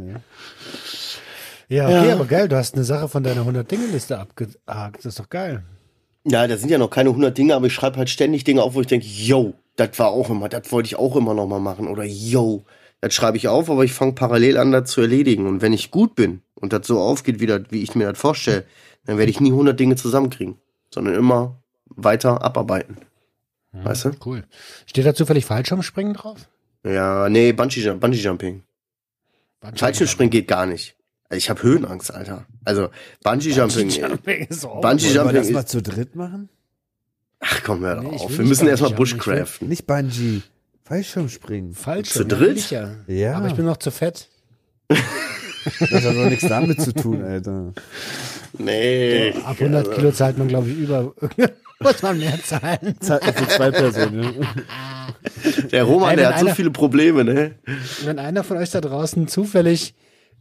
[1.68, 4.98] Ja, okay, aber geil, du hast eine Sache von deiner 100-Dinge-Liste abgehakt.
[4.98, 5.62] Das ist doch geil.
[6.24, 8.74] Ja, da sind ja noch keine 100 Dinge, aber ich schreibe halt ständig Dinge auf,
[8.74, 11.60] wo ich denke, yo, das war auch immer, das wollte ich auch immer noch mal
[11.60, 11.88] machen.
[11.88, 12.64] Oder yo,
[13.00, 15.46] das schreibe ich auf, aber ich fange parallel an, das zu erledigen.
[15.46, 18.18] Und wenn ich gut bin und das so aufgeht, wie, das, wie ich mir das
[18.18, 18.64] vorstelle,
[19.04, 20.58] dann werde ich nie 100 Dinge zusammenkriegen,
[20.92, 22.98] sondern immer weiter abarbeiten.
[23.72, 24.11] Weißt du?
[24.24, 24.44] Cool.
[24.87, 26.48] Steht da zufällig Fallschirmspringen drauf?
[26.85, 28.62] Ja, nee, Bungee, Bungee Jumping.
[29.74, 30.96] Fallschirmspringen geht gar nicht.
[31.30, 32.46] Ich habe Höhenangst, Alter.
[32.64, 32.90] Also
[33.22, 33.88] Bungee Jumping.
[33.88, 36.48] Jumping ist auch Bungee Wollen wir Jumping das mal zu dritt machen?
[37.40, 38.38] Ach komm, hör doch Nee, auf.
[38.38, 39.68] Wir müssen erstmal Bungee Jumping, Bushcraften.
[39.68, 40.42] Nicht Bungee,
[40.85, 41.74] Fallschirmspringen.
[41.74, 42.28] Fallschirm.
[42.28, 42.70] Zu dritt?
[42.70, 42.96] Ja.
[43.06, 43.37] Ja.
[43.37, 44.28] Aber ich bin noch zu fett.
[44.88, 47.72] Das hat doch nichts damit zu tun, Alter.
[48.58, 49.32] Nee.
[49.44, 51.14] Ab 100 Kilo zahlt man, glaube ich, über.
[51.82, 52.94] Muss man mehr zahlen.
[53.00, 54.46] Zahlt man für zwei Personen.
[55.70, 57.52] Der Roman, Ey, der hat so einer- viele Probleme, ne?
[58.04, 59.94] Wenn einer von euch da draußen zufällig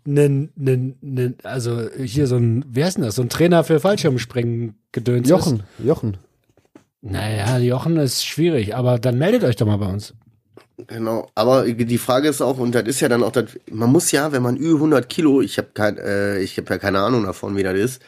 [0.05, 3.15] einen, einen, einen, also hier so ein, wer ist denn das?
[3.15, 6.13] So ein Trainer für Fallschirmspringen gedöns Jochen, Jochen.
[6.13, 6.19] Ist.
[7.03, 10.13] Naja, Jochen ist schwierig, aber dann meldet euch doch mal bei uns.
[10.87, 11.29] Genau.
[11.35, 14.31] Aber die Frage ist auch, und das ist ja dann auch, das, man muss ja,
[14.31, 17.55] wenn man über 100 Kilo, ich habe kein, äh, ich habe ja keine Ahnung davon,
[17.55, 18.01] wie das ist,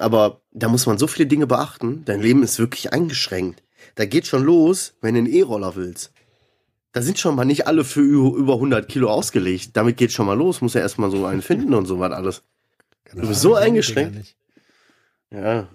[0.00, 2.02] aber da muss man so viele Dinge beachten.
[2.04, 3.62] Dein Leben ist wirklich eingeschränkt.
[3.94, 6.12] Da geht schon los, wenn du einen E-Roller willst.
[6.92, 9.70] Da sind schon mal nicht alle für über 100 Kilo ausgelegt.
[9.74, 10.60] Damit geht schon mal los.
[10.60, 12.42] Muss ja erstmal so einen finden und so was alles.
[13.14, 14.36] Du bist so eingeschränkt.
[15.30, 15.68] Ja.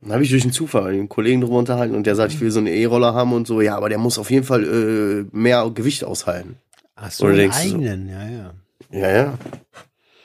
[0.00, 2.40] Dann habe ich durch einen Zufall mit einem Kollegen drüber unterhalten und der sagt, ich
[2.40, 3.60] will so einen E-Roller haben und so.
[3.60, 6.56] Ja, aber der muss auf jeden Fall äh, mehr Gewicht aushalten.
[6.94, 7.74] Ach so, Oder einen denkst du so?
[7.76, 8.54] eigenen, ja, ja.
[8.90, 9.38] Ja, ja.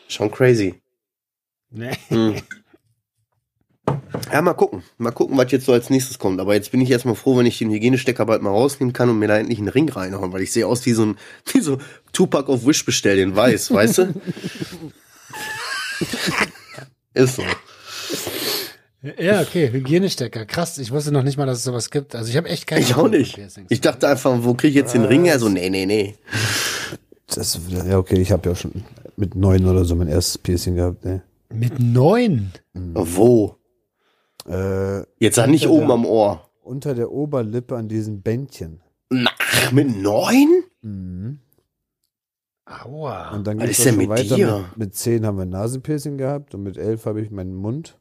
[0.08, 0.76] Schon crazy.
[1.72, 1.92] Nee.
[2.10, 2.36] Hm.
[4.32, 4.84] Ja, mal gucken.
[4.98, 6.40] Mal gucken, was jetzt so als nächstes kommt.
[6.40, 9.20] Aber jetzt bin ich erstmal froh, wenn ich den Hygienestecker bald mal rausnehmen kann und
[9.20, 11.18] mir da endlich einen Ring reinhauen, weil ich sehe aus wie so ein,
[11.54, 11.78] wie so
[12.14, 14.14] Tupac auf Wish bestell in weiß, weißt du?
[17.14, 17.44] Ist so.
[19.18, 20.46] Ja, okay, Hygienestecker.
[20.46, 22.16] Krass, ich wusste noch nicht mal, dass es sowas gibt.
[22.16, 23.36] Also ich habe echt keine Ich auch nicht.
[23.36, 23.68] Piercings.
[23.70, 25.40] Ich dachte einfach, wo kriege ich jetzt den Ring her?
[25.40, 26.16] So, nee, nee, nee.
[27.28, 28.84] Das, ja, okay, ich habe ja schon
[29.16, 31.06] mit neun oder so mein erstes Piercing gehabt.
[31.06, 31.22] Ne?
[31.54, 32.52] Mit neun.
[32.74, 33.59] Wo?
[34.48, 36.50] Äh, Jetzt sag nicht oben der- am Ohr.
[36.64, 38.82] unter der Oberlippe an diesem Bändchen.
[39.10, 39.30] Na,
[39.72, 40.64] mit neun?
[40.82, 41.40] Mhm.
[42.66, 43.32] Aua.
[43.32, 44.36] Und dann schon mit weiter.
[44.36, 44.58] dir?
[44.70, 47.98] Mit, mit zehn haben wir ein Nasenpiercing gehabt und mit elf habe ich meinen Mund.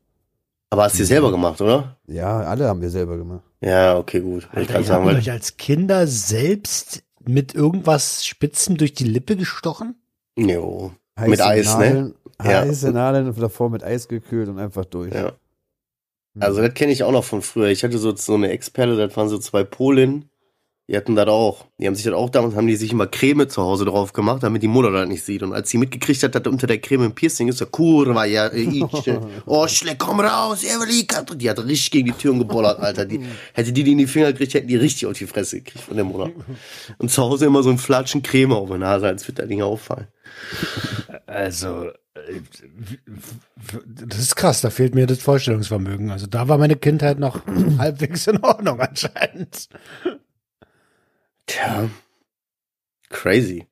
[0.70, 1.96] Aber hast du dir selber gemacht, oder?
[2.07, 3.42] Ja, alle haben wir selber gemacht.
[3.62, 4.44] Ja, okay, gut.
[4.55, 8.92] Wollte Ich Alter, kann ihr sagen, weil euch als Kinder selbst mit irgendwas Spitzen durch
[8.92, 9.96] die Lippe gestochen?
[10.37, 10.92] Jo.
[11.18, 11.85] Heiße Mit Eis, ne?
[11.87, 12.61] Nadeln, Ja.
[12.61, 15.14] Heiße Nadeln und davor mit Eis gekühlt und einfach durch.
[15.14, 15.33] Ja.
[16.40, 17.68] Also das kenne ich auch noch von früher.
[17.68, 20.31] Ich hatte so, so eine Ex-Perle, das waren so zwei Polinnen.
[20.90, 21.66] Die hatten das auch.
[21.79, 24.42] Die haben sich das auch damals, haben die sich immer Creme zu Hause drauf gemacht,
[24.42, 25.42] damit die Mutter das nicht sieht.
[25.42, 28.25] Und als sie mitgekriegt hat, dass da unter der Creme ein Piercing ist, so kurwa,
[28.25, 28.85] ja, äh, ich,
[29.44, 33.04] oh, Schleck, komm raus, und die hat richtig gegen die Türen gebollert, Alter.
[33.04, 33.21] Die,
[33.52, 35.94] hätte die die in die Finger gekriegt, hätten die richtig auf die Fresse gekriegt von
[35.94, 36.31] der Mutter.
[36.96, 39.60] Und zu Hause immer so ein Flatschen Creme auf der Nase, als würde das Ding
[39.60, 40.08] auffallen.
[41.27, 41.92] Also, äh,
[44.06, 46.10] das ist krass, da fehlt mir das Vorstellungsvermögen.
[46.10, 47.40] Also da war meine Kindheit noch
[47.79, 49.69] halbwegs in Ordnung anscheinend.
[51.46, 51.88] Tja.
[53.10, 53.66] Crazy.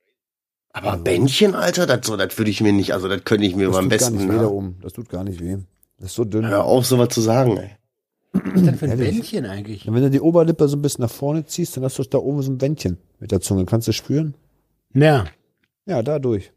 [0.73, 3.67] Aber Bändchen, Alter, das so, das würde ich mir nicht, also das könnte ich mir
[3.67, 4.17] Das beim tut gar besten.
[4.17, 4.49] nicht weh da ne?
[4.49, 4.77] oben.
[4.81, 5.57] Das tut gar nicht weh.
[5.99, 6.47] Das ist so dünn.
[6.47, 7.71] Hör auf, sowas zu sagen, ey.
[8.33, 9.09] Was ist denn für ein Ehrlich?
[9.15, 9.87] Bändchen eigentlich?
[9.87, 12.19] Und wenn du die Oberlippe so ein bisschen nach vorne ziehst, dann hast du da
[12.19, 13.65] oben so ein Wändchen mit der Zunge.
[13.65, 14.35] Kannst du spüren?
[14.93, 15.25] Ja.
[15.87, 16.51] Ja, dadurch.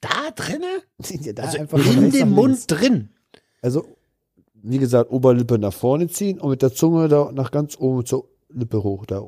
[0.00, 0.66] Da drinne?
[1.08, 2.66] Ja, da Also einfach in dem Mund links.
[2.66, 3.08] drin.
[3.62, 3.86] Also,
[4.62, 8.28] wie gesagt, Oberlippe nach vorne ziehen und mit der Zunge da nach ganz oben zur
[8.50, 9.06] Lippe hoch.
[9.06, 9.22] Da.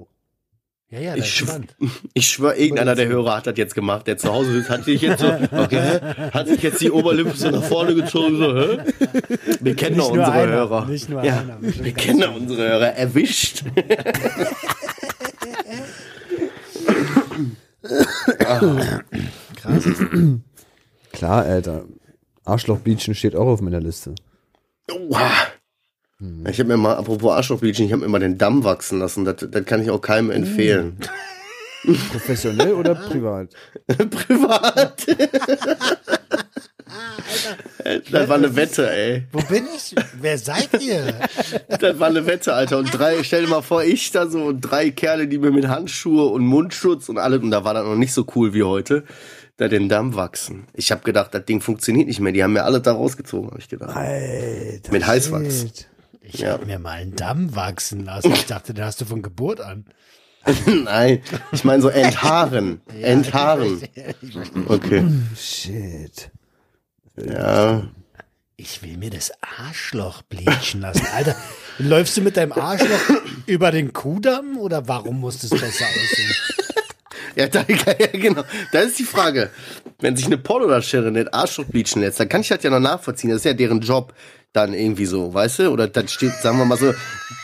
[0.89, 1.77] Ja, ja, Ich das ist schw- spannend.
[2.15, 5.01] Ich schwöre, irgendeiner der Hörer hat das jetzt gemacht, der zu Hause ist, hat sich
[5.03, 5.99] jetzt so, okay,
[6.33, 8.79] hat sich jetzt die Oberlippe so nach vorne gezogen, so, hä?
[9.61, 10.87] Wir kennen doch unsere einer, Hörer.
[10.87, 11.59] nicht nur ja, einer.
[11.61, 12.95] Wir kennen doch unsere Hörer.
[12.95, 13.65] Erwischt.
[19.57, 19.85] Krass.
[21.17, 21.87] Klar, Alter.
[22.45, 24.15] Arschlochbeachen steht auch auf meiner Liste.
[24.91, 25.31] Oha.
[26.49, 29.25] Ich habe mir mal, apropos Arschlochbleaching, ich habe mir mal den Damm wachsen lassen.
[29.25, 30.99] Das, das kann ich auch keinem empfehlen.
[32.11, 33.51] Professionell oder privat?
[34.11, 35.07] Privat.
[38.11, 39.25] das war eine Wette, ey.
[39.33, 39.95] Wo bin ich?
[40.21, 41.15] Wer seid ihr?
[41.69, 42.79] Das war eine Wette, Alter.
[42.79, 45.69] Und drei, stell dir mal vor, ich da so und drei Kerle, die mir mit
[45.69, 49.05] Handschuhe und Mundschutz und allem, und da war das noch nicht so cool wie heute,
[49.57, 50.67] da den Damm wachsen.
[50.75, 52.33] Ich habe gedacht, das Ding funktioniert nicht mehr.
[52.33, 53.97] Die haben mir alle da rausgezogen, habe ich gedacht.
[53.97, 54.93] Alter.
[54.93, 55.61] Mit Heißwachs.
[55.63, 55.89] shit.
[56.21, 56.53] Ich Ja.
[56.55, 58.33] hab mir mal einen Damm wachsen lassen.
[58.33, 59.87] Ich dachte, den hast du von Geburt an.
[60.85, 62.81] Nein, ich meine so enthaaren.
[63.03, 63.81] enthaaren.
[64.69, 65.05] Okay.
[65.37, 66.31] Shit.
[67.17, 67.89] Ja.
[68.57, 71.07] Ich will mir das Arschloch bleachen lassen.
[71.15, 71.37] Alter,
[71.79, 73.01] läufst du mit deinem Arschloch
[73.47, 76.35] über den Kudamm oder warum muss das besser aussehen?
[77.37, 78.43] Ja, da, ja, genau.
[78.73, 79.51] Da ist die Frage.
[80.01, 83.31] Wenn sich eine Pornodarstellerin den Arschloch bleachen lässt, dann kann ich das ja noch nachvollziehen.
[83.31, 84.15] Das ist ja deren Job
[84.53, 85.71] dann irgendwie so, weißt du?
[85.71, 86.93] Oder dann steht, sagen wir mal so,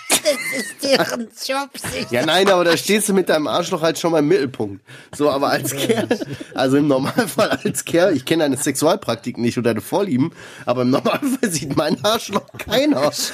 [0.08, 2.10] Das ist deren Job, sich.
[2.10, 4.82] ja nein, aber da stehst du mit deinem Arschloch halt schon mal im Mittelpunkt.
[5.14, 6.08] So, aber als Kerl,
[6.54, 10.32] also im Normalfall als Kerl, ich kenne deine Sexualpraktik nicht oder deine Vorlieben,
[10.64, 13.08] aber im Normalfall sieht mein Arschloch keiner.
[13.08, 13.32] Auf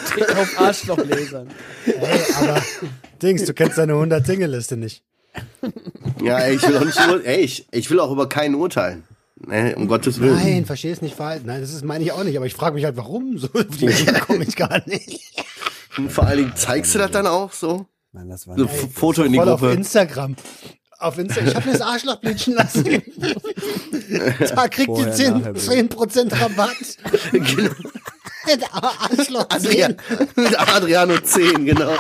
[0.59, 1.49] Arschlochlesern.
[1.87, 2.63] Ey, aber
[3.23, 5.03] Dings, du kennst deine 100-Dinge-Liste nicht.
[6.23, 9.05] Ja, ey, ich will auch nicht, ey, ich, ich will auch über keinen urteilen.
[9.47, 10.35] Ne, um Gottes Willen.
[10.37, 11.43] Nein, verstehe es nicht falsch.
[11.45, 13.39] Nein, das ist meine ich auch nicht, aber ich frage mich halt, warum?
[13.39, 15.33] So auf die Idee komme ich gar nicht.
[15.97, 17.87] Und vor allen Dingen zeigst du das dann auch so?
[18.13, 19.75] Mann, das war So ein Foto in die Voll auf Gruppe.
[19.75, 20.35] Instagram.
[20.99, 21.49] Auf Instagram.
[21.51, 22.85] Ich habe mir das Arschloch bleachen lassen.
[24.55, 26.77] Da kriegt ihr Vorher, 10%, nachher, 10 Rabatt.
[27.33, 27.71] genau.
[29.01, 29.59] Arschloch 10.
[29.59, 29.97] Adrian,
[30.57, 31.93] Adriano 10, genau.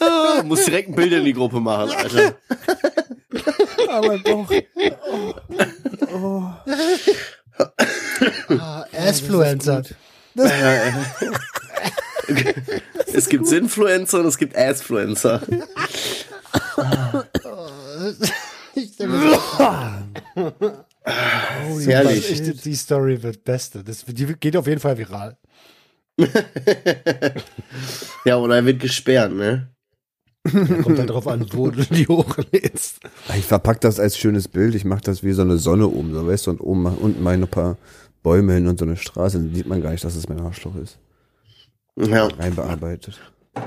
[0.00, 2.36] Ah, muss direkt ein Bild in die Gruppe machen, Alter.
[3.88, 4.50] aber doch.
[8.58, 9.82] Ah, Assfluencer.
[13.12, 15.40] Es gibt Sinfluencer und es gibt Assfluencer.
[18.74, 19.38] Ich stell mir
[21.86, 22.30] Herrlich.
[22.30, 23.84] Ich, die Story wird beste.
[23.84, 25.36] Das, die geht auf jeden Fall viral.
[28.24, 29.68] Ja, oder er wird gesperrt, ne?
[30.82, 33.00] Kommt dann drauf an, wo du die hochlädst.
[33.36, 34.74] Ich verpack das als schönes Bild.
[34.76, 37.22] Ich mache das wie so eine Sonne oben, so weißt du, und oben mach- unten
[37.22, 37.76] mal ein paar
[38.22, 39.38] Bäume hin und so eine Straße.
[39.38, 40.98] Dann sieht man gar nicht, dass es mein Arschloch ist.
[41.96, 42.26] Ja.
[42.28, 43.18] Reinbearbeitet.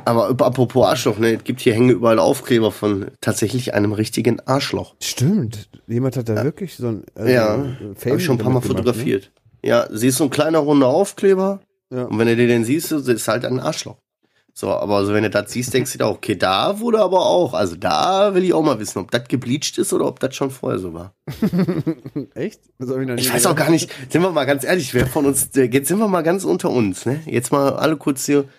[0.05, 1.33] Aber apropos Arschloch, ne?
[1.35, 4.95] Es gibt hier hängen überall Aufkleber von tatsächlich einem richtigen Arschloch.
[5.01, 5.67] Stimmt.
[5.87, 7.57] Jemand hat da wirklich so ein also Ja,
[8.05, 9.31] Habe ich schon ein paar Mal gemacht, fotografiert.
[9.63, 11.59] Ja, siehst so ein kleiner runder Aufkleber.
[11.89, 12.03] Ja.
[12.05, 13.97] Und wenn du den siehst, das ist halt ein Arschloch.
[14.53, 17.25] So, aber so wenn du das siehst, denkst du dir auch, okay, da wurde aber
[17.25, 20.35] auch, also da will ich auch mal wissen, ob das gebleached ist oder ob das
[20.35, 21.13] schon vorher so war.
[22.35, 22.59] Echt?
[22.77, 25.25] Ich noch nie Ich weiß auch gar nicht, sind wir mal ganz ehrlich, wer von
[25.25, 27.21] uns, jetzt sind wir mal ganz unter uns, ne?
[27.25, 28.49] Jetzt mal alle kurz hier,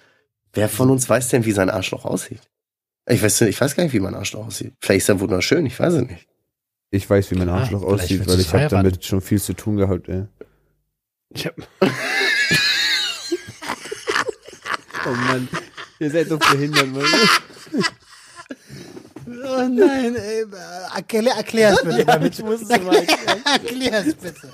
[0.54, 2.40] wer von uns weiß denn, wie sein Arschloch aussieht?
[3.06, 4.72] Ich weiß, ich weiß gar nicht, wie mein Arschloch aussieht.
[4.80, 6.26] Vielleicht ist er wunderschön, ich weiß es nicht.
[6.90, 9.76] Ich weiß, wie mein Arschloch vielleicht aussieht, weil ich habe damit schon viel zu tun
[9.76, 10.24] gehabt, ey.
[11.28, 11.54] Ich hab,
[15.06, 15.48] Oh Mann,
[15.98, 17.04] ihr seid doch behindert, Mann.
[19.28, 20.44] oh nein, ey,
[20.94, 22.04] erklär, erklär's bitte.
[22.04, 23.42] damit ich muss es mal erklären.
[23.44, 24.52] Erklär's bitte.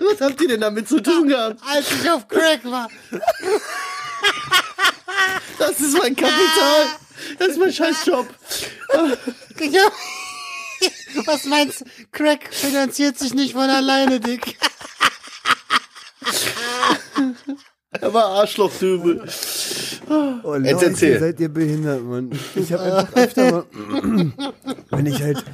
[0.00, 1.60] Was habt ihr denn damit zu tun gehabt?
[1.66, 2.88] Als ich auf Crack war.
[5.58, 6.86] Das ist mein Kapital.
[7.38, 8.26] Das ist mein Scheißjob.
[11.24, 11.84] Was meinst du?
[12.12, 14.58] Crack finanziert sich nicht von alleine, Dick.
[17.90, 19.22] Er war Arschlochdübel.
[20.42, 21.20] Oh, Jetzt erzähl.
[21.20, 22.30] seid ihr behindert, Mann.
[22.54, 23.64] Ich habe einfach öfter mal,
[24.90, 25.44] wenn ich halt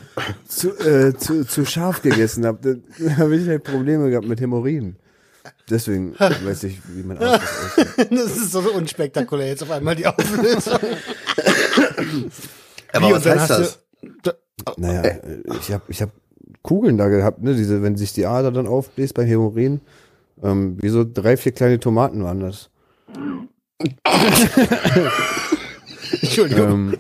[0.49, 2.59] zu, äh, zu, zu scharf gegessen habe,
[2.99, 4.97] dann habe ich halt Probleme gehabt mit Hämorrhoiden.
[5.69, 8.11] Deswegen weiß ich, wie mein Arschloch aussieht.
[8.11, 10.79] Das ist so unspektakulär jetzt auf einmal die Auflösung.
[12.93, 13.79] Aber Wie, was heißt das?
[14.23, 14.31] Du,
[14.77, 16.11] Naja, äh, ich habe ich hab
[16.63, 17.55] Kugeln da gehabt, ne?
[17.55, 19.81] Diese, wenn sich die Ader dann aufbläst beim Hämorin,
[20.43, 22.71] ähm, wie so drei, vier kleine Tomaten waren das.
[26.23, 26.71] Entschuldigung.
[26.71, 26.97] Ähm,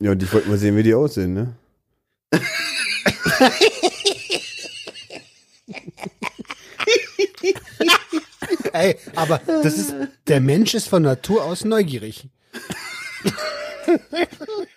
[0.00, 1.54] ja, und ich wollte mal sehen, wie die aussehen, ne?
[8.72, 9.94] Ey, aber das ist,
[10.28, 12.28] der Mensch ist von Natur aus neugierig.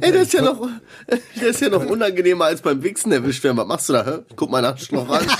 [0.00, 0.68] Ey, das ist ja noch,
[1.06, 3.56] das ist ja noch unangenehmer als beim Wichsen erwischt werden.
[3.56, 4.04] Was machst du da?
[4.04, 4.18] Hä?
[4.34, 5.26] Guck mal nach Schloch an.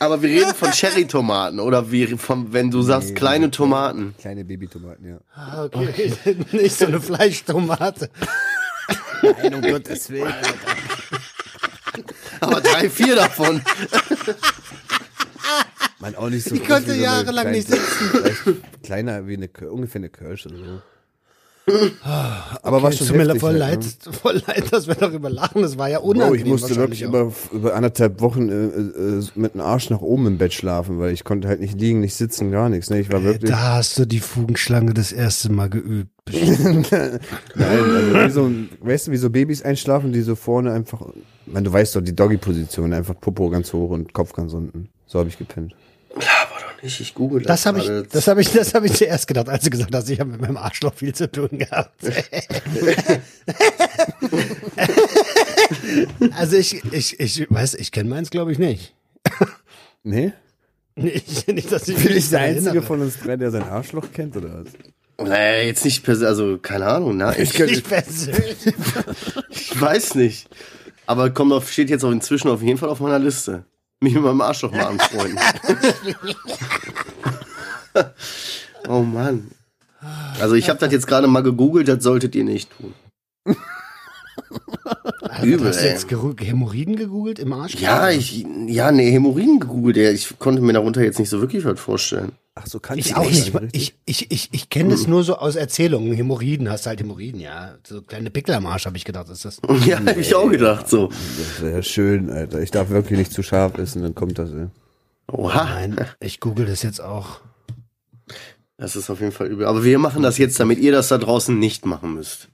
[0.00, 4.14] Aber wir reden von Cherry-Tomaten oder wie von, wenn du sagst kleine Tomaten.
[4.20, 5.18] Kleine Babytomaten, ja.
[5.34, 6.12] Ah, okay.
[6.52, 8.08] Nicht so eine Fleischtomate.
[9.22, 10.32] Nein, um Gottes Willen.
[12.40, 13.60] Aber drei, vier davon.
[16.00, 18.62] Man auch nicht so Ich konnte jahrelang kleine- nicht sitzen.
[18.82, 20.80] Kleiner wie eine, ungefähr eine Kirsche oder so.
[22.12, 24.12] Aber war Es schon tut mir voll halt, leid, ne?
[24.22, 25.60] voll leid, dass wir darüber lachen.
[25.60, 26.46] Das war ja Bro, unangenehm.
[26.46, 30.38] ich musste wirklich über, über anderthalb Wochen äh, äh, mit dem Arsch nach oben im
[30.38, 32.88] Bett schlafen, weil ich konnte halt nicht liegen, nicht sitzen, gar nichts.
[32.88, 33.00] Ne?
[33.00, 33.50] Ich war wirklich.
[33.50, 36.10] Da hast du die Fugenschlange das erste Mal geübt.
[36.32, 37.20] Nein,
[37.54, 38.50] also wie so,
[38.86, 41.02] weißt du, wie so Babys einschlafen, die so vorne einfach,
[41.46, 44.88] meine, du weißt doch, die Doggy-Position, einfach Popo ganz hoch und Kopf ganz unten.
[45.06, 45.74] So habe ich gepennt.
[46.82, 49.64] Nicht, ich google Das habe ich, das habe ich, das habe ich zuerst gedacht, als
[49.64, 52.04] du gesagt hast, ich habe mit meinem Arschloch viel zu tun gehabt.
[56.36, 58.94] also ich, ich, ich weiß, ich kenne meins, glaube ich nicht.
[60.02, 60.32] Nee?
[60.96, 62.86] Nicht, nicht dass ich Bin ich der Einzige erinnere.
[62.86, 65.26] von uns drei, der sein Arschloch kennt, oder was?
[65.28, 67.34] Naja, jetzt nicht per se, also keine Ahnung, ne?
[67.38, 68.56] Ich, könnte- Ich persönlich.
[69.50, 70.48] ich weiß nicht.
[71.06, 73.64] Aber kommt auf, steht jetzt auch inzwischen auf jeden Fall auf meiner Liste.
[74.00, 75.38] Mich mit meinem Arschloch mal anfreunden.
[78.88, 79.50] oh Mann.
[80.40, 82.94] Also ich habe das jetzt gerade mal gegoogelt, das solltet ihr nicht tun.
[85.42, 87.74] Übel, Hast du jetzt Hämorrhoiden gegoogelt im Arsch?
[87.74, 90.10] Ja, ich, ja, nee, Hämorrhoiden gegoogelt, ja.
[90.10, 92.32] Ich konnte mir darunter jetzt nicht so wirklich was vorstellen.
[92.60, 93.52] Ach so, kann Ich auch nicht.
[93.70, 96.12] Ich, ich, ich, ich kenne das nur so aus Erzählungen.
[96.12, 97.76] Hämorrhoiden, hast halt Hämorrhoiden, ja.
[97.86, 99.60] So kleine Pickel am Arsch, habe ich gedacht, ist das.
[99.86, 101.08] Ja, hab ich auch gedacht, so.
[101.08, 102.60] Das wäre schön, Alter.
[102.60, 104.66] Ich darf wirklich nicht zu scharf essen, dann kommt das, ey.
[105.30, 105.64] Oha.
[105.64, 107.40] Nein, ich google das jetzt auch.
[108.76, 109.66] Das ist auf jeden Fall übel.
[109.66, 112.48] Aber wir machen das jetzt, damit ihr das da draußen nicht machen müsst.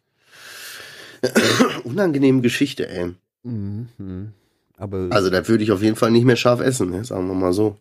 [1.85, 3.15] Unangenehme Geschichte, ey.
[3.43, 4.33] Mhm.
[4.77, 7.05] Aber, Also da würde ich auf jeden Fall nicht mehr scharf essen, ne?
[7.05, 7.79] sagen wir mal so.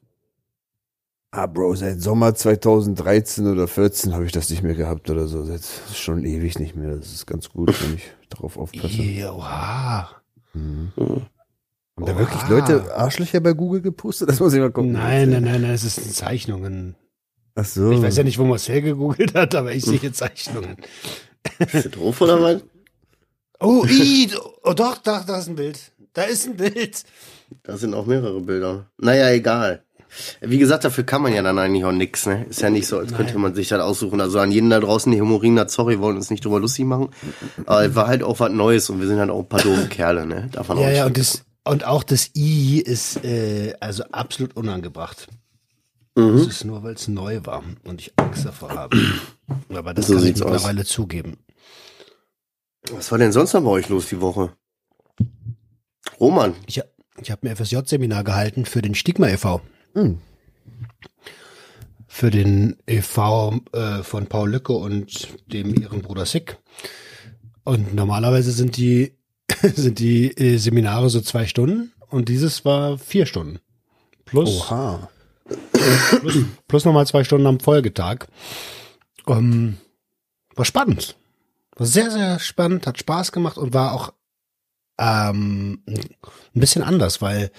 [1.34, 5.44] Ah, Bro, seit Sommer 2013 oder 14 habe ich das nicht mehr gehabt oder so.
[5.44, 5.64] Seit
[5.94, 6.96] schon ewig nicht mehr.
[6.96, 9.02] Das ist ganz gut, wenn ich darauf aufpasse.
[9.02, 10.10] Ja, oha.
[10.54, 14.30] Haben da wirklich Leute Arschlöcher bei Google gepostet?
[14.30, 14.94] Das muss ich mal gucken.
[14.94, 16.96] Nein, nein, nein, nein, es ist Zeichnungen.
[17.56, 17.92] Ach so.
[17.92, 20.78] Ich weiß ja nicht, wo man es hergegoogelt hat, aber ich sehe Zeichnungen.
[21.60, 22.62] Ist das doof oder was?
[23.60, 24.30] Oh, i,
[24.64, 25.80] oh doch, da, da ist ein Bild.
[26.14, 27.04] Da ist ein Bild.
[27.64, 28.88] Da sind auch mehrere Bilder.
[28.98, 29.84] Naja, egal.
[30.42, 32.46] Wie gesagt, dafür kann man ja dann eigentlich auch nix, ne?
[32.50, 34.22] Ist ja nicht so, als könnte man sich das aussuchen.
[34.22, 37.10] Also an jeden da draußen, die Hämorrhoiden hat, sorry, wollen uns nicht drüber lustig machen.
[37.66, 39.88] Aber es war halt auch was Neues und wir sind halt auch ein paar doofe
[39.88, 40.50] Kerle, ne?
[40.52, 44.56] Darf man auch Ja, ja, und, das, und auch das I ist äh, also absolut
[44.56, 45.28] unangebracht.
[46.16, 46.38] Mhm.
[46.38, 48.98] Das ist nur, weil es neu war und ich Angst davor habe.
[49.74, 50.52] Aber das So kann ich sieht's aus.
[50.52, 51.38] mittlerweile zugeben.
[52.92, 54.52] Was war denn sonst noch bei euch los die Woche?
[56.20, 56.82] Roman, Ich,
[57.22, 59.62] ich habe ein FSJ-Seminar gehalten für den Stigma e.V.
[62.08, 63.62] Für den e.V.
[63.72, 66.58] Äh, von Paul Lücke und dem ihren Bruder Sick.
[67.64, 69.14] Und normalerweise sind die,
[69.62, 73.60] sind die äh, Seminare so zwei Stunden und dieses war vier Stunden.
[74.26, 75.10] Plus, Oha.
[76.20, 76.38] plus,
[76.68, 78.28] plus nochmal zwei Stunden am Folgetag.
[79.28, 79.78] Ähm,
[80.56, 81.16] war spannend.
[81.76, 84.14] War sehr, sehr spannend, hat Spaß gemacht und war auch
[85.00, 87.52] ähm, ein bisschen anders, weil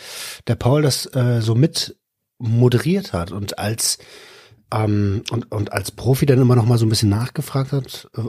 [0.47, 1.97] der Paul das äh, so mit
[2.39, 3.99] moderiert hat und als
[4.73, 8.21] ähm, und, und als Profi dann immer noch mal so ein bisschen nachgefragt hat äh,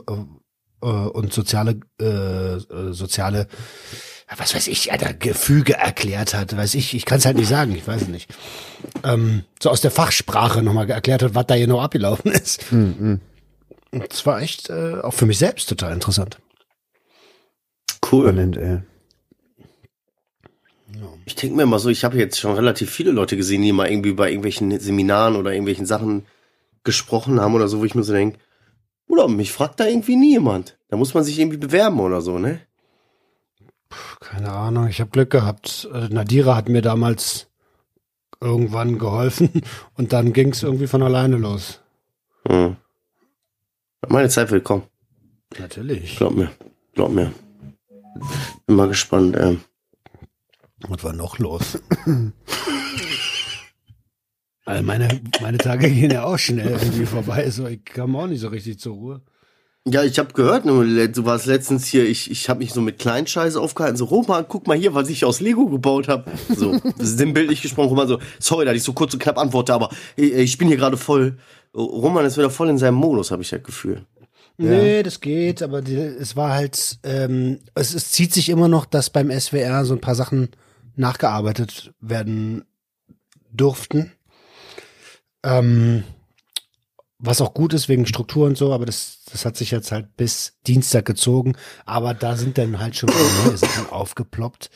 [0.82, 3.47] äh, und soziale äh, äh, soziale
[4.38, 7.76] was weiß ich, Alter, Gefüge erklärt hat, weiß ich, ich kann es halt nicht sagen,
[7.76, 8.34] ich weiß es nicht.
[9.03, 12.72] Ähm, so aus der Fachsprache nochmal erklärt hat, was da hier noch abgelaufen ist.
[12.72, 13.22] Mhm.
[13.91, 16.39] Und es war echt äh, auch für mich selbst total interessant.
[18.12, 18.24] cool.
[18.26, 18.82] Spannend, ey.
[21.26, 23.89] Ich denke mir mal so, ich habe jetzt schon relativ viele Leute gesehen, die mal
[23.89, 26.26] irgendwie bei irgendwelchen Seminaren oder irgendwelchen Sachen
[26.84, 28.38] gesprochen haben oder so, wo ich mir so denke,
[29.08, 30.78] oder mich fragt da irgendwie nie jemand.
[30.89, 32.62] Da muss man sich irgendwie bewerben oder so, ne?
[34.20, 35.88] Keine Ahnung, ich habe Glück gehabt.
[35.93, 37.48] Äh, Nadira hat mir damals
[38.41, 39.50] irgendwann geholfen
[39.96, 41.82] und dann ging es irgendwie von alleine los.
[42.48, 42.76] Hm.
[44.08, 44.84] Meine Zeit wird kommen.
[45.58, 46.18] Natürlich.
[46.18, 46.52] Glaub mir.
[46.93, 47.34] Glaub mir.
[48.66, 49.36] Bin mal gespannt.
[49.38, 49.62] Ähm.
[50.82, 51.80] Was war noch los?
[54.65, 57.49] also meine, meine Tage gehen ja auch schnell irgendwie vorbei.
[57.49, 59.21] So, ich kam auch nicht so richtig zur Ruhe.
[59.88, 63.55] Ja, ich habe gehört, du warst letztens hier, ich, ich habe mich so mit Kleinscheiß
[63.55, 66.32] aufgehalten, so, Roman, guck mal hier, was ich aus Lego gebaut habe.
[66.49, 70.34] So, sinnbildlich gesprochen, Roman so, sorry, dass ich so kurz und knapp antworte, aber ich,
[70.34, 71.38] ich bin hier gerade voll,
[71.76, 74.07] Roman ist wieder voll in seinem Modus, habe ich das Gefühl.
[74.57, 78.86] Nee, das geht, aber die, es war halt, ähm, es, es zieht sich immer noch,
[78.86, 80.49] dass beim SWR so ein paar Sachen
[80.96, 82.66] nachgearbeitet werden
[83.52, 84.12] durften.
[85.43, 86.04] Ähm,
[87.18, 90.18] was auch gut ist wegen Struktur und so, aber das, das hat sich jetzt halt
[90.18, 91.56] bis Dienstag gezogen.
[91.86, 93.10] Aber da sind dann halt schon
[93.46, 94.70] neue Sachen aufgeploppt.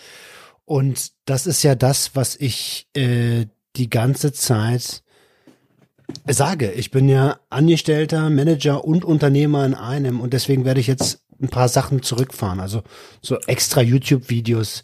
[0.65, 5.03] Und das ist ja das, was ich äh, die ganze Zeit
[6.27, 6.71] sage.
[6.71, 11.49] Ich bin ja Angestellter, Manager und Unternehmer in einem und deswegen werde ich jetzt ein
[11.49, 12.59] paar Sachen zurückfahren.
[12.59, 12.83] Also
[13.21, 14.83] so extra YouTube-Videos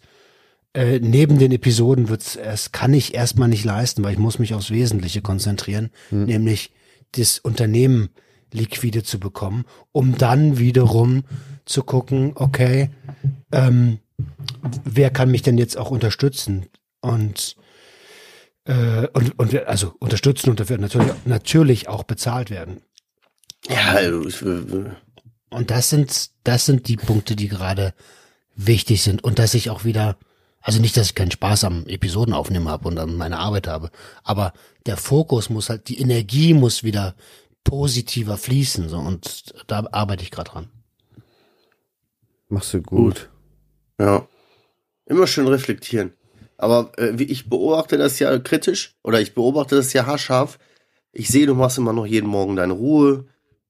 [0.76, 4.53] äh, neben den Episoden wird's, es kann ich erstmal nicht leisten, weil ich muss mich
[4.53, 6.26] aufs Wesentliche konzentrieren, hm.
[6.26, 6.71] nämlich
[7.13, 8.09] das Unternehmen
[8.51, 9.63] liquide zu bekommen,
[9.93, 11.23] um dann wiederum
[11.63, 12.89] zu gucken, okay,
[13.53, 13.99] ähm,
[14.84, 16.65] wer kann mich denn jetzt auch unterstützen?
[16.99, 17.55] Und,
[18.65, 22.82] äh, und, und also unterstützen und dafür natürlich, natürlich auch bezahlt werden.
[23.69, 27.93] Ja, also ich, und das sind, das sind die Punkte, die gerade
[28.55, 30.17] wichtig sind und dass ich auch wieder,
[30.66, 33.91] also nicht, dass ich keinen Spaß am Episodenaufnehmen habe und an meiner Arbeit habe,
[34.24, 34.51] aber
[34.88, 37.13] der Fokus muss halt, die Energie muss wieder
[37.63, 38.89] positiver fließen.
[38.89, 40.68] So, und da arbeite ich gerade dran.
[42.49, 43.30] Machst du gut.
[43.99, 44.28] Ja.
[45.05, 46.13] Immer schön reflektieren.
[46.57, 50.57] Aber äh, wie ich beobachte das ja kritisch oder ich beobachte das ja haarscharf.
[51.11, 53.28] Ich sehe, du machst immer noch jeden Morgen deine Ruhe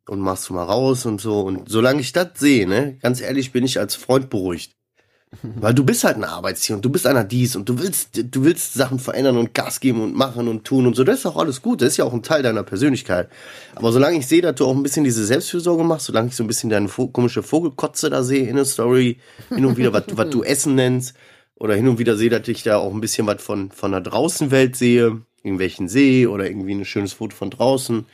[0.07, 1.41] und machst du mal raus und so.
[1.41, 4.77] Und solange ich das sehe, ne, ganz ehrlich, bin ich als Freund beruhigt.
[5.41, 8.43] Weil du bist halt ein Arbeitstier und du bist einer dies und du willst, du
[8.43, 11.03] willst Sachen verändern und Gas geben und machen und tun und so.
[11.03, 11.81] Das ist auch alles gut.
[11.81, 13.29] Das ist ja auch ein Teil deiner Persönlichkeit.
[13.75, 16.43] Aber solange ich sehe, dass du auch ein bisschen diese Selbstfürsorge machst, solange ich so
[16.43, 19.19] ein bisschen deine komische Vogelkotze da sehe in der Story,
[19.49, 21.15] hin und wieder, was, was du Essen nennst,
[21.57, 24.01] oder hin und wieder sehe, dass ich da auch ein bisschen was von, von der
[24.01, 28.05] Draußenwelt sehe, irgendwelchen See oder irgendwie ein schönes Foto von draußen,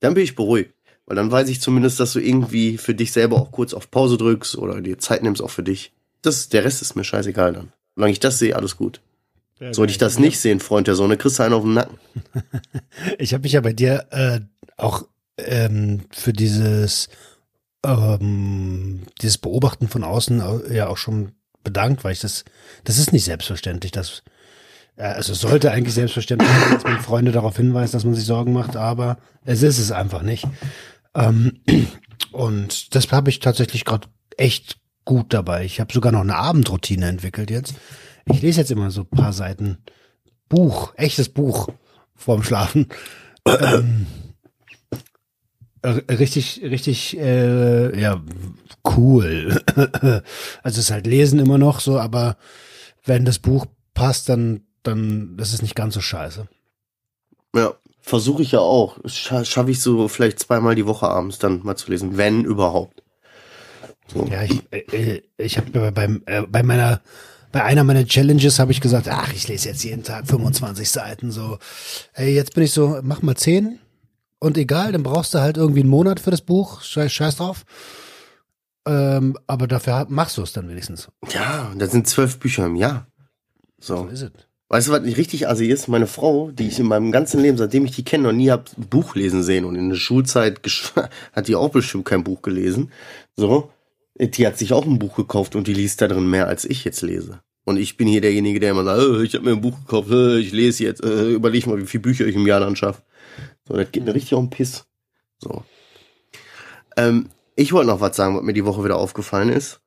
[0.00, 0.72] dann bin ich beruhigt.
[1.06, 4.16] Weil dann weiß ich zumindest, dass du irgendwie für dich selber auch kurz auf Pause
[4.16, 5.92] drückst oder dir Zeit nimmst auch für dich.
[6.24, 7.72] Das, der Rest ist mir scheißegal dann.
[7.94, 9.00] Solange ich das sehe, alles gut.
[9.60, 11.98] Ja, Sollte ich das nicht sehen, Freund der Sonne, kriegst du einen auf den Nacken.
[13.18, 14.40] ich habe mich ja bei dir äh,
[14.76, 15.06] auch
[15.38, 17.08] ähm, für dieses
[17.84, 22.44] ähm, dieses Beobachten von außen ja auch schon bedankt, weil ich das,
[22.84, 24.22] das ist nicht selbstverständlich, dass
[24.96, 28.52] also es sollte eigentlich selbstverständlich sein, dass man Freunde darauf hinweist, dass man sich Sorgen
[28.52, 30.46] macht, aber es ist es einfach nicht.
[31.14, 31.60] Ähm,
[32.32, 34.06] und das habe ich tatsächlich gerade
[34.36, 35.64] echt gut dabei.
[35.64, 37.74] Ich habe sogar noch eine Abendroutine entwickelt jetzt.
[38.26, 39.78] Ich lese jetzt immer so ein paar Seiten
[40.48, 41.68] Buch, echtes Buch
[42.14, 42.88] vorm Schlafen.
[43.46, 44.06] ähm,
[45.84, 48.22] richtig, richtig, äh, ja,
[48.96, 49.60] cool.
[49.76, 50.22] also
[50.62, 52.36] es ist halt Lesen immer noch so, aber
[53.04, 56.48] wenn das Buch passt, dann, dann ist es nicht ganz so scheiße.
[57.54, 58.98] Ja, versuche ich ja auch.
[59.06, 63.03] Schaffe ich so vielleicht zweimal die Woche abends dann mal zu lesen, wenn überhaupt.
[64.12, 64.26] So.
[64.30, 67.00] Ja, ich, äh, ich habe beim äh, bei meiner
[67.52, 71.30] bei einer meiner Challenges habe ich gesagt, ach, ich lese jetzt jeden Tag 25 Seiten
[71.30, 71.58] so.
[72.12, 73.78] Ey, jetzt bin ich so, mach mal 10
[74.40, 77.64] und egal, dann brauchst du halt irgendwie einen Monat für das Buch, scheiß, scheiß drauf.
[78.86, 81.08] Ähm, aber dafür machst du es dann wenigstens.
[81.32, 83.06] Ja, das sind zwölf Bücher im Jahr.
[83.78, 83.98] So.
[83.98, 84.32] so ist es.
[84.68, 85.88] Weißt du, was nicht richtig assi ist?
[85.88, 88.70] Meine Frau, die ich in meinem ganzen Leben, seitdem ich die kenne, noch nie hab
[88.90, 90.60] Buch lesen sehen und in der Schulzeit
[91.32, 92.90] hat die auch bestimmt kein Buch gelesen.
[93.36, 93.70] So.
[94.16, 96.84] Die hat sich auch ein Buch gekauft und die liest da drin mehr, als ich
[96.84, 97.40] jetzt lese.
[97.64, 100.10] Und ich bin hier derjenige, der immer sagt, oh, ich habe mir ein Buch gekauft,
[100.10, 103.02] oh, ich lese jetzt, äh, überleg mal, wie viele Bücher ich im Jahr dann schaffe.
[103.66, 104.84] So, das geht mir richtig um Piss.
[105.38, 105.64] So.
[106.96, 109.80] Ähm, ich wollte noch was sagen, was mir die Woche wieder aufgefallen ist.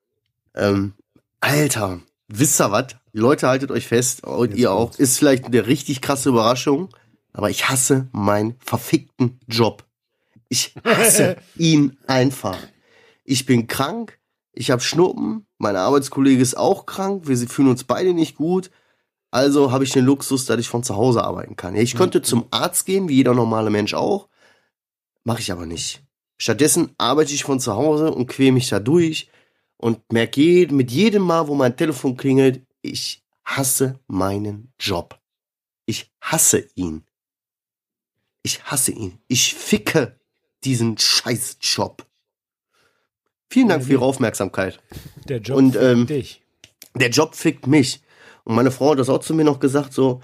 [0.55, 0.93] Ähm,
[1.39, 2.95] Alter, wisst ihr was?
[3.13, 4.97] Leute, haltet euch fest, und ihr auch.
[4.97, 6.89] Ist vielleicht eine richtig krasse Überraschung,
[7.34, 9.86] aber ich hasse meinen verfickten Job.
[10.49, 12.57] Ich hasse ihn einfach.
[13.30, 14.19] Ich bin krank,
[14.53, 18.71] ich habe Schnuppen, mein Arbeitskollege ist auch krank, wir fühlen uns beide nicht gut.
[19.32, 21.75] Also habe ich den Luxus, dass ich von zu Hause arbeiten kann.
[21.75, 24.30] Ich könnte zum Arzt gehen, wie jeder normale Mensch auch.
[25.25, 26.01] Mache ich aber nicht.
[26.38, 29.30] Stattdessen arbeite ich von zu Hause und quäle mich da durch
[29.75, 35.19] und merke mit jedem Mal, wo mein Telefon klingelt, ich hasse meinen Job.
[35.86, 37.03] Ich hasse ihn.
[38.41, 39.19] Ich hasse ihn.
[39.28, 40.17] Ich ficke
[40.63, 42.07] diesen Scheißjob.
[43.49, 44.79] Vielen Dank für Ihre Aufmerksamkeit.
[45.27, 46.41] Der Job Und, fickt ähm, dich.
[46.95, 48.01] Der Job fickt mich.
[48.43, 50.21] Und meine Frau hat das auch zu mir noch gesagt, so,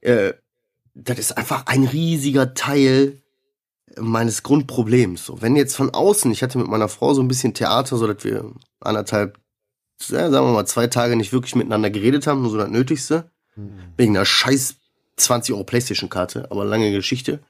[0.00, 0.32] äh,
[0.94, 3.20] das ist einfach ein riesiger Teil
[3.96, 5.24] meines Grundproblems.
[5.26, 8.06] So, wenn jetzt von außen, ich hatte mit meiner Frau so ein bisschen Theater, so
[8.06, 9.38] dass wir anderthalb,
[10.08, 13.30] ja, sagen wir mal, zwei Tage nicht wirklich miteinander geredet haben, nur so das Nötigste.
[13.96, 14.76] Wegen einer scheiß
[15.16, 17.40] 20 Euro Playstation-Karte, aber lange Geschichte.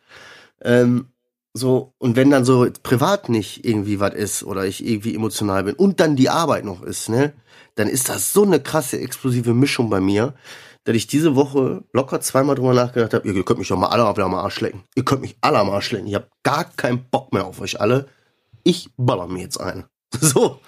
[0.60, 1.06] Ähm,
[1.52, 5.74] so, und wenn dann so privat nicht irgendwie was ist oder ich irgendwie emotional bin
[5.74, 7.32] und dann die Arbeit noch ist, ne,
[7.74, 10.34] dann ist das so eine krasse explosive Mischung bei mir,
[10.84, 14.04] dass ich diese Woche locker zweimal drüber nachgedacht habe, ihr könnt mich doch mal alle
[14.04, 14.84] am Arsch lecken.
[14.94, 16.06] Ihr könnt mich alle am Arsch lecken.
[16.06, 18.06] Ich habe gar keinen Bock mehr auf euch alle.
[18.62, 19.84] Ich baller mir jetzt ein.
[20.20, 20.60] So.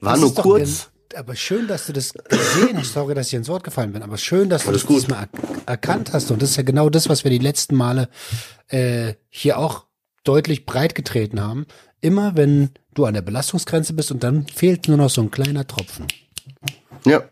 [0.00, 0.90] War Das nur kurz.
[1.14, 2.94] Aber schön, dass du das gesehen hast.
[2.94, 4.02] Sorry, dass ich ins Wort gefallen bin.
[4.02, 5.08] Aber schön, dass du Alles das gut.
[5.10, 5.28] er
[5.66, 6.30] erkannt hast.
[6.30, 8.08] Und das ist ja genau das, was wir die letzten Male
[8.68, 9.84] äh, hier auch
[10.24, 11.66] deutlich breit getreten haben.
[12.00, 15.66] Immer wenn du an der Belastungsgrenze bist und dann fehlt nur noch so ein kleiner
[15.66, 16.06] Tropfen.
[17.04, 17.22] Ja.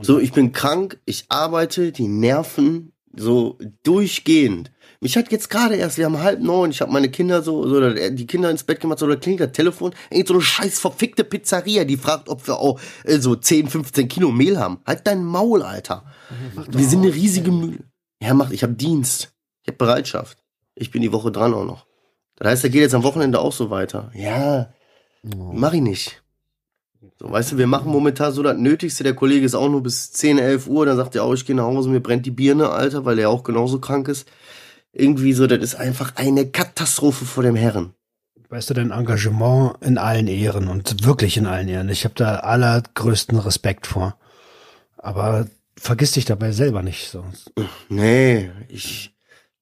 [0.00, 4.72] So, ich bin krank, ich arbeite, die Nerven so durchgehend.
[5.00, 7.90] Mich hat jetzt gerade erst, wir haben halb neun, ich habe meine Kinder so, so
[7.90, 11.24] die Kinder ins Bett gemacht, so da klingelt das Telefon, irgend so eine scheiß verfickte
[11.24, 14.78] Pizzeria, die fragt, ob wir auch äh, so 10, 15 Kilo Mehl haben.
[14.86, 16.04] Halt dein Maul, Alter.
[16.70, 17.80] Wir sind eine riesige Mühle.
[18.22, 19.32] Ja, macht, ich habe Dienst.
[19.62, 20.41] Ich habe Bereitschaft.
[20.82, 21.86] Ich bin die Woche dran auch noch.
[22.36, 24.10] Das heißt, er geht jetzt am Wochenende auch so weiter.
[24.14, 24.72] Ja,
[25.22, 26.22] mach ich nicht.
[27.18, 29.04] So, weißt du, wir machen momentan so das Nötigste.
[29.04, 30.86] Der Kollege ist auch nur bis 10, 11 Uhr.
[30.86, 33.30] Dann sagt er auch, ich gehe nach Hause, mir brennt die Birne, Alter, weil er
[33.30, 34.28] auch genauso krank ist.
[34.92, 37.94] Irgendwie so, das ist einfach eine Katastrophe vor dem Herren.
[38.48, 41.88] Weißt du, dein Engagement in allen Ehren und wirklich in allen Ehren.
[41.88, 44.16] Ich habe da allergrößten Respekt vor.
[44.98, 47.08] Aber vergiss dich dabei selber nicht.
[47.08, 47.24] So.
[47.88, 49.11] Nee, ich,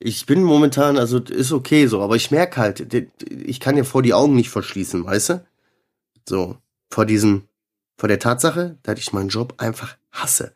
[0.01, 2.95] ich bin momentan, also ist okay so, aber ich merke halt,
[3.29, 5.47] ich kann ja vor die Augen nicht verschließen, weißt du?
[6.29, 6.57] So,
[6.91, 7.45] vor diesem,
[7.97, 10.55] vor der Tatsache, dass ich meinen Job einfach hasse.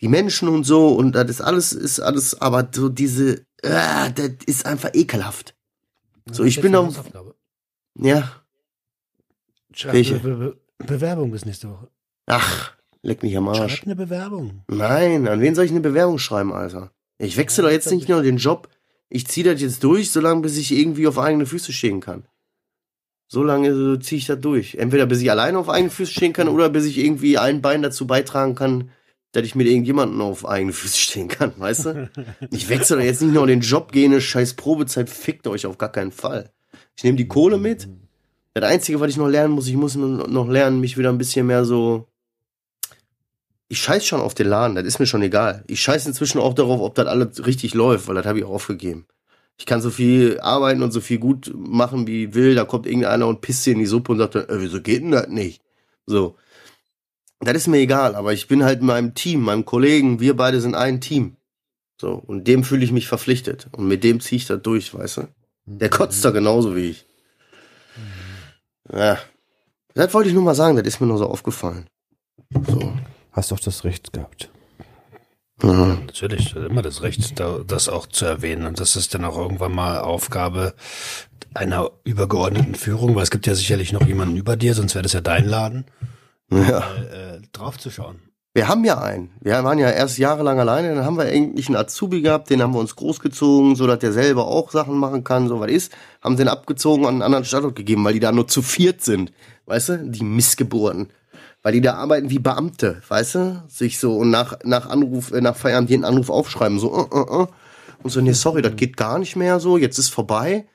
[0.00, 4.32] Die Menschen und so und das ist alles, ist alles, aber so diese, ah, das
[4.46, 5.54] ist einfach ekelhaft.
[6.30, 7.02] So, ich bin auf,
[7.94, 8.42] ja,
[9.74, 10.18] Schreib Welche?
[10.18, 11.88] Be Be Bewerbung bis nächste Woche.
[12.26, 12.72] ach,
[13.02, 13.76] leck mich am Arsch.
[13.76, 14.64] Schreib eine Bewerbung.
[14.68, 16.90] Nein, an wen soll ich eine Bewerbung schreiben, Alter?
[17.22, 18.68] Ich wechsle doch jetzt nicht nur den Job.
[19.08, 22.24] Ich ziehe das jetzt durch, solange bis ich irgendwie auf eigene Füße stehen kann.
[23.28, 24.74] So lange so ziehe ich das durch.
[24.74, 27.80] Entweder bis ich alleine auf eigene Füße stehen kann oder bis ich irgendwie ein Bein
[27.80, 28.90] dazu beitragen kann,
[29.30, 32.10] dass ich mit irgendjemandem auf eigene Füße stehen kann, weißt du?
[32.50, 35.78] Ich wechsle doch jetzt nicht nur den Job, gehe eine scheiß Probezeit, fickt euch auf
[35.78, 36.50] gar keinen Fall.
[36.96, 37.88] Ich nehme die Kohle mit.
[38.54, 41.46] Das Einzige, was ich noch lernen muss, ich muss noch lernen, mich wieder ein bisschen
[41.46, 42.08] mehr so
[43.72, 45.64] ich scheiß schon auf den Laden, das ist mir schon egal.
[45.66, 48.50] Ich scheiß inzwischen auch darauf, ob das alles richtig läuft, weil das habe ich auch
[48.50, 49.06] aufgegeben.
[49.56, 52.54] Ich kann so viel arbeiten und so viel gut machen, wie ich will.
[52.54, 55.00] Da kommt irgendeiner und pisst dir in die Suppe und sagt, dann, äh, wieso geht
[55.00, 55.62] denn das nicht?
[56.04, 56.36] So.
[57.40, 60.60] Das ist mir egal, aber ich bin halt in meinem Team, meinem Kollegen, wir beide
[60.60, 61.38] sind ein Team.
[61.98, 63.68] So, und dem fühle ich mich verpflichtet.
[63.72, 65.28] Und mit dem ziehe ich das durch, weißt du?
[65.64, 67.06] Der kotzt da genauso wie ich.
[68.92, 69.16] Ja.
[69.94, 71.86] Das wollte ich nur mal sagen, das ist mir nur so aufgefallen.
[72.68, 72.92] So.
[73.32, 74.50] Hast doch das Recht gehabt.
[75.62, 76.02] Mhm.
[76.06, 78.66] Natürlich, immer das Recht, da, das auch zu erwähnen.
[78.66, 80.74] Und das ist dann auch irgendwann mal Aufgabe
[81.54, 85.12] einer übergeordneten Führung, weil es gibt ja sicherlich noch jemanden über dir, sonst wäre das
[85.12, 85.84] ja dein Laden,
[86.50, 86.78] Ja.
[86.78, 88.20] äh, draufzuschauen.
[88.54, 89.30] Wir haben ja einen.
[89.40, 92.74] Wir waren ja erst jahrelang alleine, dann haben wir eigentlich einen Azubi gehabt, den haben
[92.74, 95.92] wir uns großgezogen, so dass der selber auch Sachen machen kann, so was ist.
[96.22, 99.32] Haben den abgezogen an einen anderen Standort gegeben, weil die da nur zu viert sind.
[99.66, 99.98] Weißt du?
[100.10, 101.08] Die Missgeburten.
[101.62, 103.62] Weil die da arbeiten wie Beamte, weißt du?
[103.68, 107.42] Sich so und nach, nach Anruf, äh, nach Feierabend jeden Anruf aufschreiben, so, uh, uh,
[107.42, 107.46] uh.
[108.02, 110.66] Und so, nee, sorry, das geht gar nicht mehr so, jetzt ist vorbei.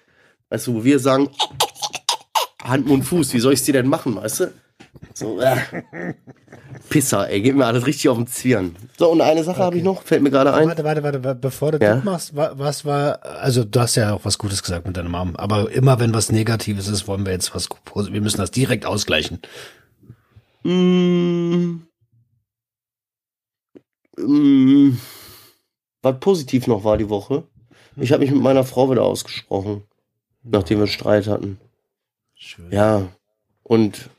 [0.50, 1.30] Weißt du, wo wir sagen,
[2.64, 4.54] Hand, Mund, Fuß, wie soll ich's dir denn machen, weißt du?
[5.14, 5.58] So, äh.
[6.90, 8.76] Pisser, ey, geht mir alles richtig auf den Zwirn.
[8.98, 10.68] So, und eine Sache habe ich noch, fällt mir gerade ein.
[10.70, 11.96] Warte, warte, warte, bevor du Ja?
[11.96, 15.14] das machst, wa- was war, also du hast ja auch was Gutes gesagt mit deinem
[15.16, 18.86] Arm, aber immer wenn was Negatives ist, wollen wir jetzt was, wir müssen das direkt
[18.86, 19.40] ausgleichen.
[20.64, 21.82] Mm,
[24.18, 24.98] mm,
[26.02, 27.44] was positiv noch war die Woche.
[27.96, 29.84] Ich habe mich mit meiner Frau wieder ausgesprochen,
[30.44, 31.60] nachdem wir Streit hatten.
[32.36, 32.72] Schön.
[32.72, 33.08] Ja,
[33.64, 34.10] und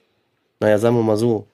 [0.60, 1.46] naja, sagen wir mal so.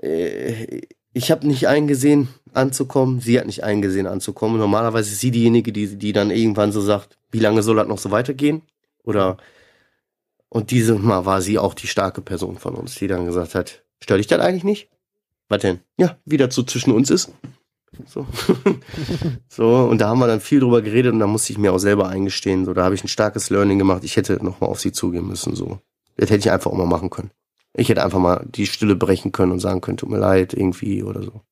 [0.00, 0.82] Äh,
[1.12, 4.58] Ich habe nicht eingesehen anzukommen, sie hat nicht eingesehen anzukommen.
[4.58, 7.98] Normalerweise ist sie diejenige, die, die dann irgendwann so sagt, wie lange soll das noch
[7.98, 8.62] so weitergehen?
[9.04, 9.38] Oder
[10.50, 13.82] und diese Mal war sie auch die starke Person von uns, die dann gesagt hat,
[14.02, 14.88] stört dich das eigentlich nicht?
[15.48, 15.80] Was denn?
[15.98, 17.32] Ja, wie das so zwischen uns ist.
[18.06, 18.26] So.
[19.48, 21.78] so, und da haben wir dann viel drüber geredet und da musste ich mir auch
[21.78, 22.64] selber eingestehen.
[22.64, 24.04] So, da habe ich ein starkes Learning gemacht.
[24.04, 25.54] Ich hätte nochmal auf sie zugehen müssen.
[25.54, 25.78] So.
[26.16, 27.30] Das hätte ich einfach auch mal machen können.
[27.74, 31.02] Ich hätte einfach mal die Stille brechen können und sagen können, tut mir leid, irgendwie
[31.02, 31.42] oder so.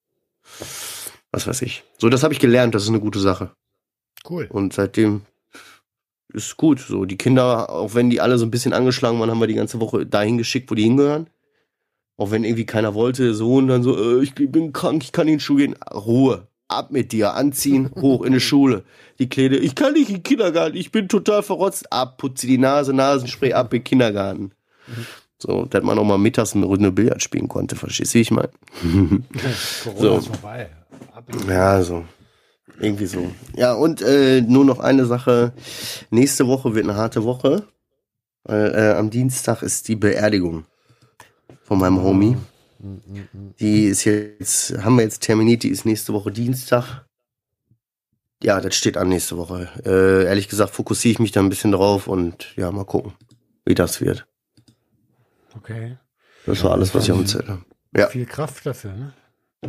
[1.30, 1.84] Was weiß ich.
[1.98, 3.50] So, das habe ich gelernt, das ist eine gute Sache.
[4.28, 4.46] Cool.
[4.50, 5.22] Und seitdem
[6.32, 6.80] ist gut.
[6.80, 9.54] So, die Kinder, auch wenn die alle so ein bisschen angeschlagen waren, haben wir die
[9.54, 11.28] ganze Woche dahin geschickt, wo die hingehören.
[12.16, 15.26] Auch wenn irgendwie keiner wollte, so und dann so, äh, ich bin krank, ich kann
[15.26, 15.76] nicht in die Schule gehen.
[15.92, 16.46] Ruhe.
[16.68, 18.84] Ab mit dir, anziehen, hoch in die Schule.
[19.18, 21.92] Die Kleine, ich kann nicht in den Kindergarten, ich bin total verrotzt.
[21.92, 24.52] Ab, putze die Nase, Nasenspray ab in den Kindergarten.
[25.38, 28.30] So, dass man auch mal mittags eine Runde Billard spielen konnte, verstehst du, wie ich
[28.30, 28.50] meine?
[29.84, 30.18] Corona So.
[30.18, 30.70] ist vorbei.
[31.48, 32.04] Ja, so.
[32.80, 33.30] Irgendwie so.
[33.56, 35.52] Ja, und äh, nur noch eine Sache.
[36.10, 37.64] Nächste Woche wird eine harte Woche.
[38.44, 40.64] Weil äh, am Dienstag ist die Beerdigung
[41.64, 42.36] von meinem Homie.
[43.58, 47.06] Die ist jetzt, haben wir jetzt terminiert, die ist nächste Woche Dienstag.
[48.42, 49.70] Ja, das steht an nächste Woche.
[49.84, 53.14] Äh, ehrlich gesagt fokussiere ich mich da ein bisschen drauf und ja, mal gucken,
[53.64, 54.26] wie das wird.
[55.56, 55.96] Okay.
[56.44, 57.64] Das war alles, was ich auf dem Zettel habe.
[57.96, 58.08] Ja.
[58.08, 59.14] Viel Kraft dafür, ne?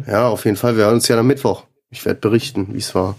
[0.07, 0.75] Ja, auf jeden Fall.
[0.75, 1.65] Wir hören uns ja am Mittwoch.
[1.89, 3.15] Ich werde berichten, wie es war.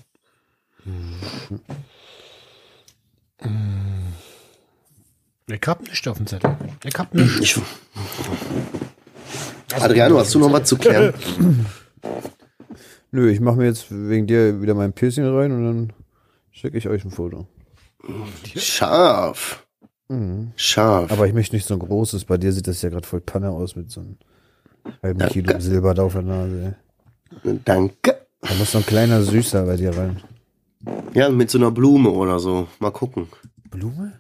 [5.49, 6.57] Ich hab nicht auf dem Zettel.
[6.84, 7.40] Ich hab nicht.
[7.40, 7.57] Ich,
[9.80, 11.14] Adriano, hast du noch was zu klären?
[13.12, 15.92] Nö, ich mache mir jetzt wegen dir wieder mein Piercing rein und dann
[16.51, 17.47] schicke ich euch ein Foto.
[18.57, 19.64] Scharf.
[20.09, 20.53] Mhm.
[20.57, 21.12] Scharf.
[21.12, 22.24] Aber ich möchte nicht so ein großes.
[22.24, 24.16] Bei dir sieht das ja gerade voll Panne aus mit so einem
[25.03, 25.34] halben Danke.
[25.34, 26.76] Kilo Silber da auf der Nase.
[27.64, 28.26] Danke.
[28.40, 30.20] Da muss so ein kleiner Süßer bei dir rein.
[31.14, 32.66] Ja, mit so einer Blume oder so.
[32.80, 33.28] Mal gucken.
[33.70, 34.12] Blume?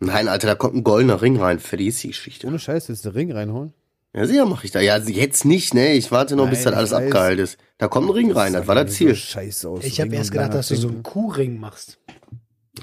[0.00, 1.58] Nein, Alter, da kommt ein goldener Ring rein.
[1.58, 2.46] Fertig ist die Geschichte.
[2.46, 3.72] Ohne Scheiß, jetzt den Ring reinholen?
[4.14, 4.80] Ja, sicher mache ich da.
[4.80, 5.92] Ja, jetzt nicht, ne?
[5.92, 7.06] Ich warte noch, bis Nein, das alles weiß.
[7.06, 7.58] abgeheilt ist.
[7.76, 8.54] Da kommt ein Ring rein.
[8.54, 9.14] Das war das So Ziel.
[9.14, 9.84] Scheiße aus.
[9.84, 11.02] Ich habe erst gedacht, dass du so einen.
[11.02, 11.98] Kuhring machst.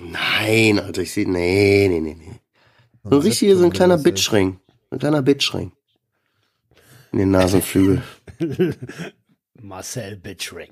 [0.01, 1.29] Nein, Alter, ich sehe.
[1.29, 2.31] Nee, nee, nee, nee.
[3.03, 4.59] So ein richtiger, so ein kleiner Bitchring.
[4.91, 5.71] Ein kleiner Bitchring.
[7.11, 8.01] In den Nasenflügel.
[9.61, 10.69] Marcel Bitchring.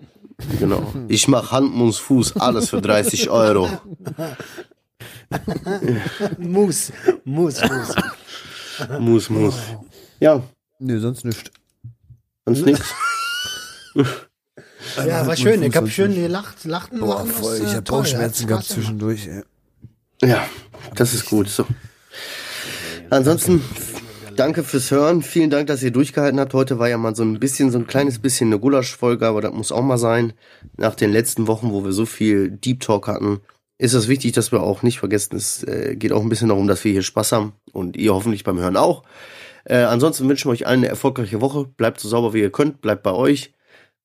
[0.60, 0.94] Genau.
[1.08, 3.70] Ich mach Hand, Mund, Fuß, alles für 30 Euro.
[6.38, 6.92] Mus,
[7.24, 7.96] Mus, Mus.
[9.00, 9.56] Muss, muss.
[10.20, 10.42] Ja,
[10.86, 11.50] Nee, sonst nicht.
[12.46, 12.82] sonst nix.
[14.98, 15.64] Ja, war schön.
[15.64, 16.66] Ich hab schön gelacht.
[16.66, 17.58] Lachten Boah, lachen, voll.
[17.58, 18.00] Ich äh, hab toll.
[18.00, 19.28] Bauchschmerzen gehabt zwischendurch.
[19.28, 19.44] Ey.
[20.28, 20.46] Ja,
[20.96, 21.48] das ist gut.
[21.48, 21.66] So.
[23.10, 23.62] Ansonsten,
[24.36, 25.22] danke fürs Hören.
[25.22, 26.54] Vielen Dank, dass ihr durchgehalten habt.
[26.54, 29.54] Heute war ja mal so ein bisschen, so ein kleines bisschen eine Gulasch-Folge, aber das
[29.54, 30.34] muss auch mal sein.
[30.76, 33.40] Nach den letzten Wochen, wo wir so viel Deep Talk hatten,
[33.78, 36.68] ist es wichtig, dass wir auch nicht vergessen, es äh, geht auch ein bisschen darum,
[36.68, 39.04] dass wir hier Spaß haben und ihr hoffentlich beim Hören auch.
[39.66, 41.66] Äh, ansonsten wünschen wir euch allen eine erfolgreiche Woche.
[41.66, 42.82] Bleibt so sauber, wie ihr könnt.
[42.82, 43.54] Bleibt bei euch.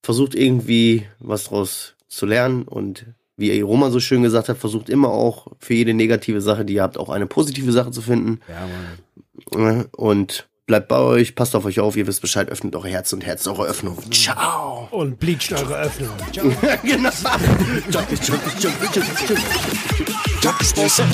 [0.02, 3.06] Versucht irgendwie was draus zu lernen und
[3.36, 6.82] wie Roman so schön gesagt hat, versucht immer auch für jede negative Sache, die ihr
[6.82, 8.40] habt, auch eine positive Sache zu finden.
[8.48, 9.80] Ja, Mann.
[9.80, 13.12] Äh, Und bleibt bei euch, passt auf euch auf, ihr wisst Bescheid, öffnet eure Herz
[13.12, 13.98] und Herz eure Öffnung.
[14.12, 14.86] Ciao.
[14.92, 16.10] Und bleacht eure Öffnung.
[16.32, 16.46] Ciao.
[16.84, 17.10] genau.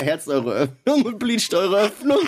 [0.03, 2.19] Herz eure Öffnung und bleacht eure Öffnung.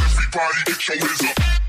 [0.00, 1.67] Everybody get your hands up.